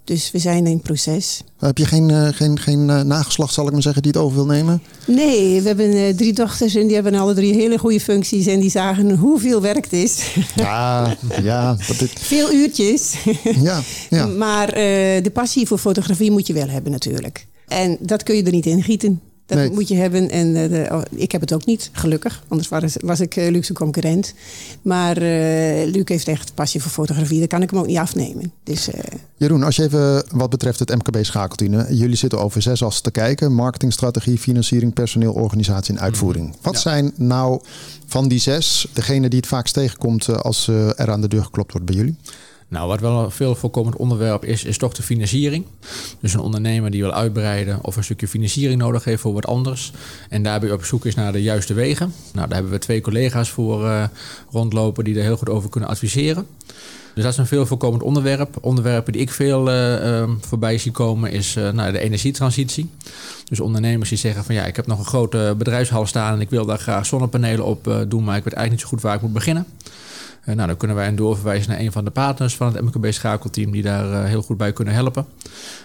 Dus 0.03 0.31
we 0.31 0.39
zijn 0.39 0.67
in 0.67 0.81
proces. 0.81 1.41
Heb 1.57 1.77
je 1.77 1.85
geen, 1.85 2.09
uh, 2.09 2.27
geen, 2.27 2.59
geen 2.59 2.89
uh, 2.89 3.01
nageslacht, 3.01 3.53
zal 3.53 3.65
ik 3.67 3.71
maar 3.73 3.81
zeggen, 3.81 4.01
die 4.01 4.11
het 4.11 4.21
over 4.21 4.35
wil 4.35 4.45
nemen? 4.45 4.81
Nee, 5.07 5.61
we 5.61 5.67
hebben 5.67 6.15
drie 6.15 6.33
dochters 6.33 6.75
en 6.75 6.85
die 6.85 6.95
hebben 6.95 7.15
alle 7.15 7.33
drie 7.33 7.53
hele 7.53 7.77
goede 7.77 7.99
functies. 7.99 8.45
En 8.45 8.59
die 8.59 8.69
zagen 8.69 9.15
hoeveel 9.15 9.61
werk 9.61 9.83
het 9.83 9.93
is. 9.93 10.35
Ja, 10.55 11.15
ja. 11.41 11.77
Dit... 11.97 12.11
Veel 12.19 12.51
uurtjes. 12.51 13.13
Ja, 13.61 13.81
ja. 14.09 14.25
maar 14.25 14.71
de 15.23 15.31
passie 15.33 15.67
voor 15.67 15.77
fotografie 15.77 16.31
moet 16.31 16.47
je 16.47 16.53
wel 16.53 16.67
hebben 16.67 16.91
natuurlijk. 16.91 17.47
En 17.67 17.97
dat 17.99 18.23
kun 18.23 18.35
je 18.35 18.43
er 18.43 18.51
niet 18.51 18.65
in 18.65 18.83
gieten. 18.83 19.21
Dat 19.47 19.71
moet 19.71 19.87
je 19.87 19.95
hebben. 19.95 20.29
En 20.29 20.47
uh, 20.47 20.69
de, 20.69 20.87
oh, 20.91 21.01
ik 21.09 21.31
heb 21.31 21.41
het 21.41 21.53
ook 21.53 21.65
niet, 21.65 21.89
gelukkig. 21.91 22.43
Anders 22.47 22.69
was, 22.69 22.95
was 22.99 23.19
ik 23.19 23.35
uh, 23.35 23.49
Luc 23.49 23.71
concurrent. 23.71 24.33
Maar 24.81 25.21
uh, 25.21 25.91
Luc 25.91 26.03
heeft 26.05 26.27
echt 26.27 26.53
passie 26.53 26.81
voor 26.81 26.91
fotografie. 26.91 27.39
Dat 27.39 27.49
kan 27.49 27.61
ik 27.61 27.69
hem 27.69 27.79
ook 27.79 27.85
niet 27.85 27.97
afnemen. 27.97 28.51
Dus, 28.63 28.89
Jeroen, 29.37 29.63
als 29.63 29.75
je 29.75 29.83
even 29.83 30.25
wat 30.31 30.49
betreft 30.49 30.79
het 30.79 30.95
MKB 30.95 31.23
schakelteam. 31.25 31.85
Jullie 31.89 32.15
zitten 32.15 32.39
over 32.39 32.61
zes 32.61 32.83
assen 32.83 33.03
te 33.03 33.11
kijken. 33.11 33.53
Marketingstrategie, 33.53 34.37
financiering, 34.37 34.93
personeel, 34.93 35.33
organisatie 35.33 35.95
en 35.95 36.01
uitvoering. 36.01 36.45
Mm. 36.45 36.53
Wat 36.61 36.79
zijn 36.79 37.13
nou 37.15 37.61
van 38.05 38.27
die 38.27 38.39
zes 38.39 38.87
degene 38.93 39.29
die 39.29 39.39
het 39.39 39.47
vaakst 39.47 39.73
tegenkomt 39.73 40.43
als 40.43 40.67
er 40.67 41.11
aan 41.11 41.21
de 41.21 41.27
deur 41.27 41.43
geklopt 41.43 41.71
wordt 41.71 41.87
bij 41.87 41.95
jullie? 41.95 42.15
Nou, 42.69 42.87
wat 42.87 42.99
wel 42.99 43.23
een 43.23 43.31
veel 43.31 43.55
voorkomend 43.55 43.95
onderwerp 43.95 44.45
is, 44.45 44.63
is 44.63 44.77
toch 44.77 44.93
de 44.93 45.03
financiering. 45.03 45.65
Dus 46.19 46.33
een 46.33 46.39
ondernemer 46.39 46.91
die 46.91 47.01
wil 47.01 47.13
uitbreiden 47.13 47.83
of 47.83 47.95
een 47.95 48.03
stukje 48.03 48.27
financiering 48.27 48.81
nodig 48.81 49.03
heeft 49.03 49.21
voor 49.21 49.33
wat 49.33 49.47
anders. 49.47 49.91
En 50.29 50.43
daarbij 50.43 50.71
op 50.71 50.83
zoek 50.83 51.05
is 51.05 51.15
naar 51.15 51.31
de 51.31 51.41
juiste 51.41 51.73
wegen. 51.73 52.13
Nou, 52.33 52.47
daar 52.47 52.55
hebben 52.55 52.73
we 52.73 52.79
twee 52.79 53.01
collega's 53.01 53.49
voor 53.49 53.83
uh, 53.83 54.03
rondlopen 54.51 55.03
die 55.03 55.15
er 55.15 55.23
heel 55.23 55.37
goed 55.37 55.49
over 55.49 55.69
kunnen 55.69 55.89
adviseren. 55.89 56.47
Dus 57.13 57.23
dat 57.23 57.33
is 57.33 57.39
een 57.39 57.47
veel 57.47 57.65
voorkomend 57.65 58.03
onderwerp. 58.03 58.57
Onderwerpen 58.61 59.13
die 59.13 59.21
ik 59.21 59.31
veel 59.31 59.73
uh, 59.73 60.29
voorbij 60.39 60.77
zie 60.77 60.91
komen 60.91 61.31
is 61.31 61.55
uh, 61.55 61.69
nou, 61.69 61.91
de 61.91 61.99
energietransitie. 61.99 62.89
Dus 63.45 63.59
ondernemers 63.59 64.09
die 64.09 64.17
zeggen 64.17 64.43
van 64.43 64.55
ja, 64.55 64.65
ik 64.65 64.75
heb 64.75 64.87
nog 64.87 64.99
een 64.99 65.05
grote 65.05 65.55
bedrijfshal 65.57 66.05
staan 66.05 66.33
en 66.33 66.41
ik 66.41 66.49
wil 66.49 66.65
daar 66.65 66.79
graag 66.79 67.05
zonnepanelen 67.05 67.65
op 67.65 68.05
doen, 68.07 68.23
maar 68.23 68.37
ik 68.37 68.43
weet 68.43 68.53
eigenlijk 68.53 68.71
niet 68.71 68.81
zo 68.81 68.87
goed 68.87 69.01
waar 69.01 69.15
ik 69.15 69.21
moet 69.21 69.33
beginnen. 69.33 69.65
Eh, 70.47 70.55
nou, 70.55 70.67
dan 70.67 70.77
kunnen 70.77 70.97
wij 70.97 71.07
een 71.07 71.15
doorverwijzen 71.15 71.71
naar 71.71 71.79
een 71.79 71.91
van 71.91 72.05
de 72.05 72.11
partners 72.11 72.55
van 72.55 72.75
het 72.75 72.81
MKB-schakelteam 72.81 73.71
die 73.71 73.81
daar 73.81 74.11
eh, 74.11 74.29
heel 74.29 74.41
goed 74.41 74.57
bij 74.57 74.73
kunnen 74.73 74.93
helpen. 74.93 75.25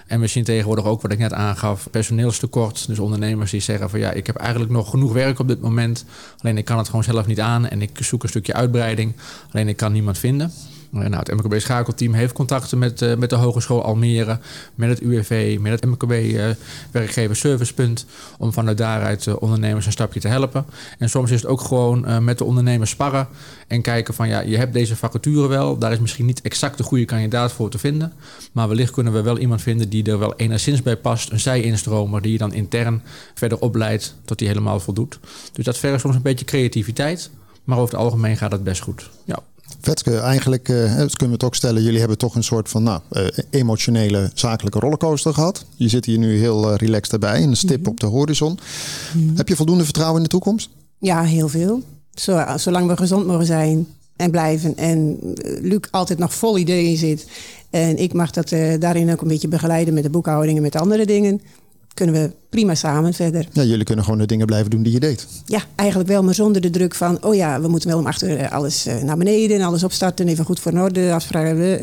En 0.07 0.21
we 0.21 0.27
zien 0.27 0.45
tegenwoordig 0.45 0.85
ook, 0.85 1.03
wat 1.03 1.13
ik 1.13 1.19
net 1.19 1.33
aangaf, 1.33 1.91
personeelstekort. 1.91 2.87
Dus 2.87 2.99
ondernemers 2.99 3.51
die 3.51 3.61
zeggen 3.61 3.91
van 3.91 4.01
ja, 4.01 4.11
ik 4.11 4.27
heb 4.27 4.37
eigenlijk 4.37 4.73
nog 4.73 4.91
genoeg 4.91 5.13
werk 5.13 5.39
op 5.39 5.49
dit 5.49 5.61
moment. 5.61 6.05
Alleen 6.39 6.59
ik 6.59 6.65
kan 6.65 6.79
het 6.79 6.87
gewoon 6.87 7.05
zelf 7.05 7.27
niet 7.27 7.41
aan 7.41 7.69
en 7.69 7.83
ik 7.83 7.99
zoek 8.01 8.23
een 8.23 8.29
stukje 8.29 8.55
uitbreiding. 8.55 9.13
Alleen 9.53 9.69
ik 9.69 9.77
kan 9.77 9.93
niemand 9.93 10.19
vinden. 10.19 10.53
Nou, 10.93 11.17
het 11.17 11.33
MKB 11.33 11.61
schakelteam 11.61 12.13
heeft 12.13 12.33
contacten 12.33 12.79
met, 12.79 13.03
uh, 13.03 13.15
met 13.15 13.31
de 13.31 13.37
Hogeschool 13.37 13.85
Almere, 13.85 14.39
met 14.75 14.89
het 14.89 15.01
UWV, 15.01 15.59
met 15.61 15.73
het 15.73 15.85
MKB 15.85 16.13
uh, 16.13 16.45
werkgever 16.91 17.37
servicepunt, 17.37 18.07
om 18.39 18.53
vanuit 18.53 18.79
daaruit 18.79 19.39
ondernemers 19.39 19.87
een 19.87 19.93
stapje 19.93 20.21
te 20.21 20.29
helpen. 20.29 20.65
En 20.99 21.11
soms 21.11 21.31
is 21.31 21.43
het 21.43 21.51
ook 21.51 21.61
gewoon 21.61 22.25
met 22.25 22.39
de 22.39 22.45
ondernemers 22.45 22.91
sparren 22.91 23.29
en 23.67 23.83
kijken 23.83 24.15
van 24.15 24.29
ja, 24.29 24.41
je 24.41 24.57
hebt 24.57 24.73
deze 24.73 24.97
vacature 24.97 25.49
wel, 25.49 25.79
daar 25.79 25.93
is 25.93 25.99
misschien 25.99 26.27
niet 26.27 26.41
exact 26.41 26.77
de 26.77 26.83
goede 26.83 27.05
kandidaat 27.05 27.53
voor 27.53 27.71
te 27.71 27.79
vinden, 27.79 28.13
maar 28.53 28.69
wellicht 28.69 28.93
kunnen 28.93 29.13
we 29.13 29.23
wel 29.23 29.39
iemand 29.39 29.63
vinden 29.63 29.89
die 29.89 30.05
er 30.05 30.19
wel 30.19 30.37
enigszins 30.37 30.83
bij 30.83 30.97
past, 30.97 31.31
een 31.31 31.41
zij-instromer 31.41 32.23
die 32.23 32.33
je 32.33 32.39
dan 32.39 32.53
intern 32.53 33.03
verder 33.35 33.59
opleidt 33.59 34.15
tot 34.25 34.39
die 34.39 34.49
helemaal 34.49 34.81
voldoet. 34.81 35.19
Dus 35.53 35.65
dat 35.65 35.79
vergt 35.79 36.01
soms 36.01 36.15
een 36.15 36.23
beetje 36.23 36.45
creativiteit, 36.45 37.31
maar 37.65 37.79
over 37.79 37.95
het 37.95 38.05
algemeen 38.05 38.37
gaat 38.37 38.53
het 38.53 38.65
best 38.65 38.83
goed. 38.83 39.11
Ja. 39.25 39.39
Vetske, 39.83 40.17
eigenlijk 40.19 40.69
uh, 40.69 40.95
kunnen 40.95 41.07
we 41.19 41.33
het 41.33 41.45
ook 41.45 41.55
stellen, 41.55 41.83
jullie 41.83 41.99
hebben 41.99 42.19
toch 42.19 42.35
een 42.35 42.45
soort 42.45 42.69
van 42.69 42.83
nou, 42.83 43.01
uh, 43.13 43.27
emotionele 43.51 44.31
zakelijke 44.35 44.79
rollercoaster 44.79 45.35
gehad. 45.35 45.65
Je 45.77 45.89
zit 45.89 46.05
hier 46.05 46.19
nu 46.19 46.39
heel 46.39 46.71
uh, 46.71 46.77
relaxed 46.77 47.13
erbij, 47.13 47.43
een 47.43 47.57
stip 47.57 47.77
mm 47.79 47.83
-hmm. 47.83 47.93
op 47.93 48.01
de 48.01 48.07
horizon. 48.07 48.59
Mm 49.13 49.27
-hmm. 49.27 49.37
Heb 49.37 49.49
je 49.49 49.57
voldoende 49.57 49.85
vertrouwen 49.85 50.17
in 50.17 50.23
de 50.23 50.29
toekomst? 50.29 50.69
Ja, 50.99 51.23
heel 51.23 51.49
veel. 51.49 51.83
Zo, 52.15 52.45
zolang 52.57 52.89
we 52.89 52.97
gezond 52.97 53.27
mogen 53.27 53.47
zijn 53.47 53.87
en 54.17 54.31
blijven 54.31 54.77
en 54.77 55.19
Luc 55.61 55.81
altijd 55.91 56.19
nog 56.19 56.35
vol 56.35 56.59
ideeën 56.59 56.97
zit. 56.97 57.27
En 57.71 57.99
ik 57.99 58.13
mag 58.13 58.31
dat 58.31 58.49
daarin 58.79 59.13
ook 59.13 59.21
een 59.21 59.29
beetje 59.29 59.49
begeleiden 59.49 59.95
met 59.95 60.03
de 60.03 60.11
boekhouding 60.11 60.57
en 60.57 60.63
met 60.63 60.77
andere 60.77 61.07
dingen 61.07 61.41
kunnen 61.95 62.15
we 62.15 62.31
prima 62.49 62.75
samen 62.75 63.15
verder. 63.15 63.49
Ja, 63.53 63.63
jullie 63.63 63.85
kunnen 63.85 64.05
gewoon 64.05 64.21
de 64.21 64.27
dingen 64.27 64.47
blijven 64.47 64.71
doen 64.71 64.83
die 64.83 64.93
je 64.93 65.01
deed. 65.01 65.27
Ja, 65.47 65.63
eigenlijk 65.75 66.09
wel, 66.09 66.23
maar 66.23 66.35
zonder 66.35 66.63
de 66.63 66.71
druk 66.71 66.95
van... 66.95 67.25
oh 67.25 67.35
ja, 67.35 67.61
we 67.61 67.69
moeten 67.69 67.89
wel 67.89 67.99
om 67.99 68.07
achter 68.07 68.49
alles 68.49 68.87
naar 69.03 69.17
beneden 69.17 69.57
en 69.57 69.67
alles 69.67 69.85
opstarten... 69.85 70.29
even 70.29 70.45
goed 70.45 70.61
voor 70.61 70.73
orde 70.73 71.13
afspraken 71.13 71.81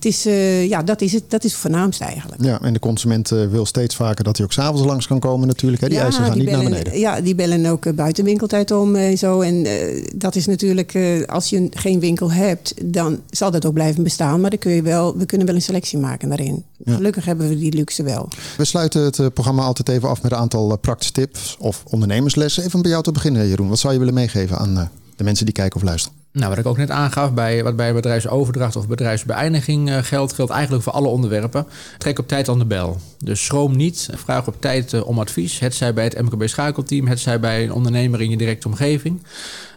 het 0.00 0.12
is, 0.12 0.26
uh, 0.26 0.68
ja, 0.68 0.82
dat 0.82 1.00
is 1.00 1.12
het. 1.12 1.30
Dat 1.30 1.44
is 1.44 1.52
het 1.52 1.60
voornaamste 1.60 2.04
eigenlijk. 2.04 2.44
Ja, 2.44 2.60
en 2.62 2.72
de 2.72 2.78
consument 2.78 3.30
uh, 3.30 3.46
wil 3.46 3.66
steeds 3.66 3.96
vaker 3.96 4.24
dat 4.24 4.36
hij 4.36 4.46
ook 4.46 4.52
s'avonds 4.52 4.86
langs 4.86 5.06
kan 5.06 5.18
komen 5.18 5.46
natuurlijk. 5.46 5.82
Hè? 5.82 5.88
Die 5.88 5.96
ja, 5.96 6.04
eisen 6.04 6.24
gaan 6.24 6.32
die 6.32 6.42
niet 6.42 6.50
bellen, 6.50 6.70
naar 6.70 6.78
beneden. 6.78 7.00
Ja, 7.00 7.20
die 7.20 7.34
bellen 7.34 7.66
ook 7.66 7.84
uh, 7.84 7.92
buiten 7.92 8.24
winkeltijd 8.24 8.70
om 8.70 8.96
en 8.96 9.18
zo. 9.18 9.40
En 9.40 9.66
dat 10.14 10.36
is 10.36 10.46
natuurlijk, 10.46 10.98
als 11.26 11.50
je 11.50 11.68
geen 11.70 12.00
winkel 12.00 12.32
hebt, 12.32 12.74
dan 12.84 13.20
zal 13.30 13.50
dat 13.50 13.66
ook 13.66 13.72
blijven 13.72 14.02
bestaan. 14.02 14.40
Maar 14.40 14.50
dan 14.50 14.58
kun 14.58 14.72
je 14.72 14.82
wel, 14.82 15.16
we 15.16 15.26
kunnen 15.26 15.46
wel 15.46 15.56
een 15.56 15.62
selectie 15.62 15.98
maken 15.98 16.28
daarin. 16.28 16.64
Ja. 16.84 16.94
Gelukkig 16.94 17.24
hebben 17.24 17.48
we 17.48 17.58
die 17.58 17.74
luxe 17.74 18.02
wel. 18.02 18.28
We 18.56 18.64
sluiten 18.64 19.02
het 19.02 19.34
programma 19.34 19.62
altijd 19.62 19.88
even 19.88 20.08
af 20.08 20.22
met 20.22 20.32
een 20.32 20.38
aantal 20.38 20.78
praktische 20.78 21.12
tips 21.12 21.56
of 21.58 21.82
ondernemerslessen. 21.86 22.64
Even 22.64 22.82
bij 22.82 22.90
jou 22.90 23.02
te 23.02 23.12
beginnen, 23.12 23.48
Jeroen. 23.48 23.68
Wat 23.68 23.78
zou 23.78 23.92
je 23.92 23.98
willen 23.98 24.14
meegeven 24.14 24.58
aan 24.58 24.90
de 25.16 25.24
mensen 25.24 25.44
die 25.44 25.54
kijken 25.54 25.76
of 25.76 25.82
luisteren? 25.82 26.19
Nou, 26.32 26.48
wat 26.48 26.58
ik 26.58 26.66
ook 26.66 26.76
net 26.76 26.90
aangaf, 26.90 27.32
bij, 27.32 27.62
wat 27.62 27.76
bij 27.76 27.94
bedrijfsoverdracht 27.94 28.76
of 28.76 28.88
bedrijfsbeëindiging 28.88 29.88
uh, 29.88 29.98
geldt, 30.02 30.32
geldt 30.32 30.52
eigenlijk 30.52 30.82
voor 30.82 30.92
alle 30.92 31.08
onderwerpen. 31.08 31.66
Trek 31.98 32.18
op 32.18 32.28
tijd 32.28 32.48
aan 32.48 32.58
de 32.58 32.64
bel. 32.64 32.96
Dus 33.18 33.44
schroom 33.44 33.76
niet. 33.76 34.08
Vraag 34.14 34.46
op 34.46 34.56
tijd 34.60 34.92
uh, 34.92 35.06
om 35.06 35.18
advies. 35.18 35.58
Het 35.58 35.74
zij 35.74 35.94
bij 35.94 36.04
het 36.04 36.22
MKB 36.22 36.48
schakelteam, 36.48 37.06
het 37.06 37.20
zij 37.20 37.40
bij 37.40 37.64
een 37.64 37.72
ondernemer 37.72 38.20
in 38.20 38.30
je 38.30 38.36
directe 38.36 38.68
omgeving. 38.68 39.22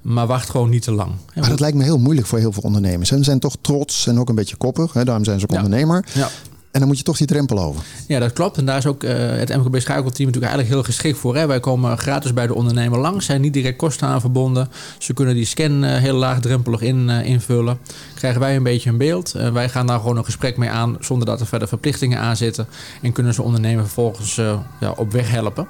Maar 0.01 0.27
wacht 0.27 0.49
gewoon 0.49 0.69
niet 0.69 0.81
te 0.81 0.91
lang. 0.91 1.11
Maar 1.35 1.49
dat 1.49 1.59
lijkt 1.59 1.77
me 1.77 1.83
heel 1.83 1.99
moeilijk 1.99 2.27
voor 2.27 2.39
heel 2.39 2.51
veel 2.51 2.63
ondernemers. 2.63 3.09
Ze 3.09 3.23
zijn 3.23 3.39
toch 3.39 3.55
trots 3.61 4.07
en 4.07 4.19
ook 4.19 4.29
een 4.29 4.35
beetje 4.35 4.55
koppig. 4.55 4.93
Hè? 4.93 5.03
Daarom 5.03 5.23
zijn 5.23 5.39
ze 5.39 5.45
ook 5.45 5.51
ja. 5.51 5.63
ondernemer. 5.63 6.05
Ja. 6.13 6.29
En 6.73 6.79
dan 6.79 6.87
moet 6.87 6.97
je 6.97 7.03
toch 7.03 7.17
die 7.17 7.27
drempel 7.27 7.59
over. 7.59 7.83
Ja, 8.07 8.19
dat 8.19 8.33
klopt. 8.33 8.57
En 8.57 8.65
daar 8.65 8.77
is 8.77 8.85
ook 8.85 9.03
uh, 9.03 9.11
het 9.15 9.49
MKB 9.49 9.79
Schakelteam 9.79 10.27
natuurlijk 10.27 10.53
eigenlijk 10.53 10.67
heel 10.67 10.83
geschikt 10.83 11.17
voor. 11.17 11.35
Hè? 11.35 11.47
Wij 11.47 11.59
komen 11.59 11.97
gratis 11.97 12.33
bij 12.33 12.47
de 12.47 12.53
ondernemer 12.53 12.99
langs, 12.99 13.25
zijn 13.25 13.41
niet 13.41 13.53
direct 13.53 13.77
kosten 13.77 14.07
aan 14.07 14.21
verbonden. 14.21 14.69
Ze 14.97 15.13
kunnen 15.13 15.35
die 15.35 15.45
scan 15.45 15.83
uh, 15.83 15.95
heel 15.95 16.15
laagdrempelig 16.15 16.81
in, 16.81 17.09
uh, 17.09 17.25
invullen. 17.25 17.79
Krijgen 18.15 18.39
wij 18.39 18.55
een 18.55 18.63
beetje 18.63 18.89
een 18.89 18.97
beeld. 18.97 19.31
wij 19.31 19.69
gaan 19.69 19.87
daar 19.87 19.99
gewoon 19.99 20.17
een 20.17 20.25
gesprek 20.25 20.57
mee 20.57 20.69
aan 20.69 20.97
zonder 20.99 21.27
dat 21.27 21.39
er 21.39 21.45
verder 21.45 21.67
verplichtingen 21.67 22.19
aan 22.19 22.37
zitten. 22.37 22.67
En 23.01 23.11
kunnen 23.11 23.33
ze 23.33 23.41
ondernemer 23.41 23.83
vervolgens 23.83 24.35
ja, 24.79 24.91
op 24.95 25.11
weg 25.11 25.31
helpen. 25.31 25.67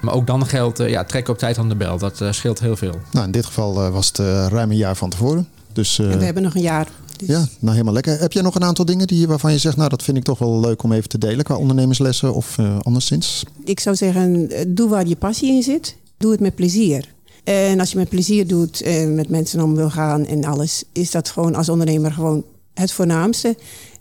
Maar 0.00 0.14
ook 0.14 0.26
dan 0.26 0.46
geldt, 0.46 0.78
ja, 0.78 1.04
trek 1.04 1.28
op 1.28 1.38
tijd 1.38 1.58
aan 1.58 1.68
de 1.68 1.76
bel. 1.76 1.98
Dat 1.98 2.22
scheelt 2.30 2.60
heel 2.60 2.76
veel. 2.76 3.00
Nou, 3.10 3.26
in 3.26 3.32
dit 3.32 3.46
geval 3.46 3.90
was 3.90 4.06
het 4.06 4.18
ruim 4.52 4.70
een 4.70 4.76
jaar 4.76 4.96
van 4.96 5.10
tevoren. 5.10 5.48
Dus, 5.72 5.98
en 5.98 6.18
we 6.18 6.24
hebben 6.24 6.42
nog 6.42 6.54
een 6.54 6.60
jaar. 6.60 6.88
Dus... 7.18 7.28
Ja, 7.28 7.46
nou 7.58 7.72
helemaal 7.72 7.92
lekker. 7.92 8.20
Heb 8.20 8.32
jij 8.32 8.42
nog 8.42 8.54
een 8.54 8.64
aantal 8.64 8.84
dingen 8.84 9.06
die, 9.06 9.26
waarvan 9.26 9.52
je 9.52 9.58
zegt, 9.58 9.76
nou 9.76 9.88
dat 9.88 10.02
vind 10.02 10.16
ik 10.16 10.22
toch 10.22 10.38
wel 10.38 10.60
leuk 10.60 10.82
om 10.82 10.92
even 10.92 11.08
te 11.08 11.18
delen 11.18 11.44
qua 11.44 11.56
ondernemerslessen 11.56 12.34
of 12.34 12.58
uh, 12.58 12.78
anderszins? 12.82 13.44
Ik 13.64 13.80
zou 13.80 13.96
zeggen, 13.96 14.50
doe 14.74 14.88
waar 14.88 15.06
je 15.06 15.16
passie 15.16 15.52
in 15.52 15.62
zit. 15.62 15.96
Doe 16.16 16.30
het 16.30 16.40
met 16.40 16.54
plezier. 16.54 17.14
En 17.44 17.80
als 17.80 17.90
je 17.90 17.98
met 17.98 18.08
plezier 18.08 18.46
doet, 18.46 18.86
uh, 18.86 19.06
met 19.06 19.28
mensen 19.28 19.62
om 19.62 19.74
wil 19.74 19.90
gaan 19.90 20.26
en 20.26 20.44
alles, 20.44 20.84
is 20.92 21.10
dat 21.10 21.28
gewoon 21.28 21.54
als 21.54 21.68
ondernemer 21.68 22.12
gewoon 22.12 22.44
het 22.74 22.92
voornaamste. 22.92 23.56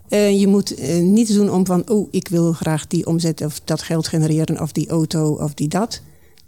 Uh, 0.10 0.40
je 0.40 0.48
moet 0.48 0.76
niets 1.02 1.34
doen 1.34 1.52
om 1.52 1.66
van, 1.66 1.90
oh, 1.90 2.08
ik 2.12 2.28
wil 2.28 2.54
graag 2.54 2.88
die 2.88 3.06
omzet 3.06 3.42
of 3.42 3.62
dat 3.64 3.82
geld 3.82 4.08
genereren 4.08 4.62
of 4.62 4.72
die 4.72 4.90
auto 4.90 5.34
of 5.34 5.54
die 5.54 5.68
dat 5.68 6.02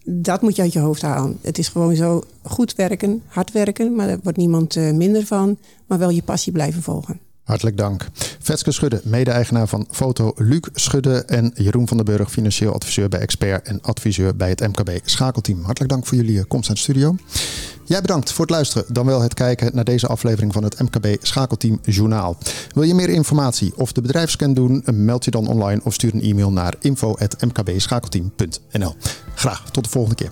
dat 0.06 0.42
moet 0.42 0.56
je 0.56 0.62
uit 0.62 0.74
je 0.74 0.80
hoofd 0.80 1.02
halen. 1.02 1.38
Het 1.42 1.58
is 1.58 1.68
gewoon 1.68 1.96
zo 1.96 2.24
goed 2.42 2.76
werken, 2.76 3.22
hard 3.28 3.52
werken, 3.52 3.96
maar 3.96 4.08
daar 4.08 4.20
wordt 4.24 4.38
niemand 4.38 4.76
uh, 4.76 4.92
minder 4.92 5.26
van. 5.26 5.58
Maar 5.88 5.98
wel 5.98 6.10
je 6.10 6.24
passie 6.24 6.52
blijven 6.52 6.82
volgen. 6.82 7.20
Hartelijk 7.46 7.78
dank. 7.78 8.06
Vetske 8.40 8.72
Schudde, 8.72 9.02
mede-eigenaar 9.04 9.68
van 9.68 9.88
Foto 9.92 10.34
Luc 10.36 10.68
Schudde 10.74 11.24
en 11.26 11.52
Jeroen 11.56 11.88
van 11.88 11.98
den 11.98 12.06
Burg, 12.06 12.32
financieel 12.32 12.74
adviseur 12.74 13.10
bij 13.10 13.20
Expert 13.20 13.68
en 13.68 13.82
adviseur 13.82 14.36
bij 14.36 14.50
het 14.50 14.60
MKB 14.60 14.90
Schakelteam. 15.04 15.64
Hartelijk 15.64 15.92
dank 15.92 16.06
voor 16.06 16.18
jullie 16.18 16.46
komst 16.46 16.70
aan 16.70 16.76
de 16.76 16.82
studio. 16.82 17.16
Jij 17.84 18.02
bedankt 18.02 18.32
voor 18.32 18.46
het 18.46 18.54
luisteren, 18.54 18.94
dan 18.94 19.06
wel 19.06 19.22
het 19.22 19.34
kijken 19.34 19.72
naar 19.74 19.84
deze 19.84 20.08
aflevering 20.08 20.54
van 20.54 20.64
het 20.64 20.80
MKB 20.80 21.08
Schakelteam 21.22 21.80
Journaal. 21.84 22.38
Wil 22.74 22.84
je 22.84 22.94
meer 22.94 23.10
informatie 23.10 23.78
of 23.78 23.92
de 23.92 24.02
bedrijfscan 24.02 24.54
doen? 24.54 24.84
Meld 24.94 25.26
je 25.26 25.32
dan 25.32 25.48
online 25.48 25.82
of 25.84 25.94
stuur 25.94 26.14
een 26.14 26.22
e-mail 26.22 26.52
naar 26.52 26.74
info.mkbschakelteam.nl. 26.80 28.96
Graag 29.36 29.72
tot 29.72 29.84
de 29.84 29.90
volgende 29.90 30.16
keer. 30.16 30.32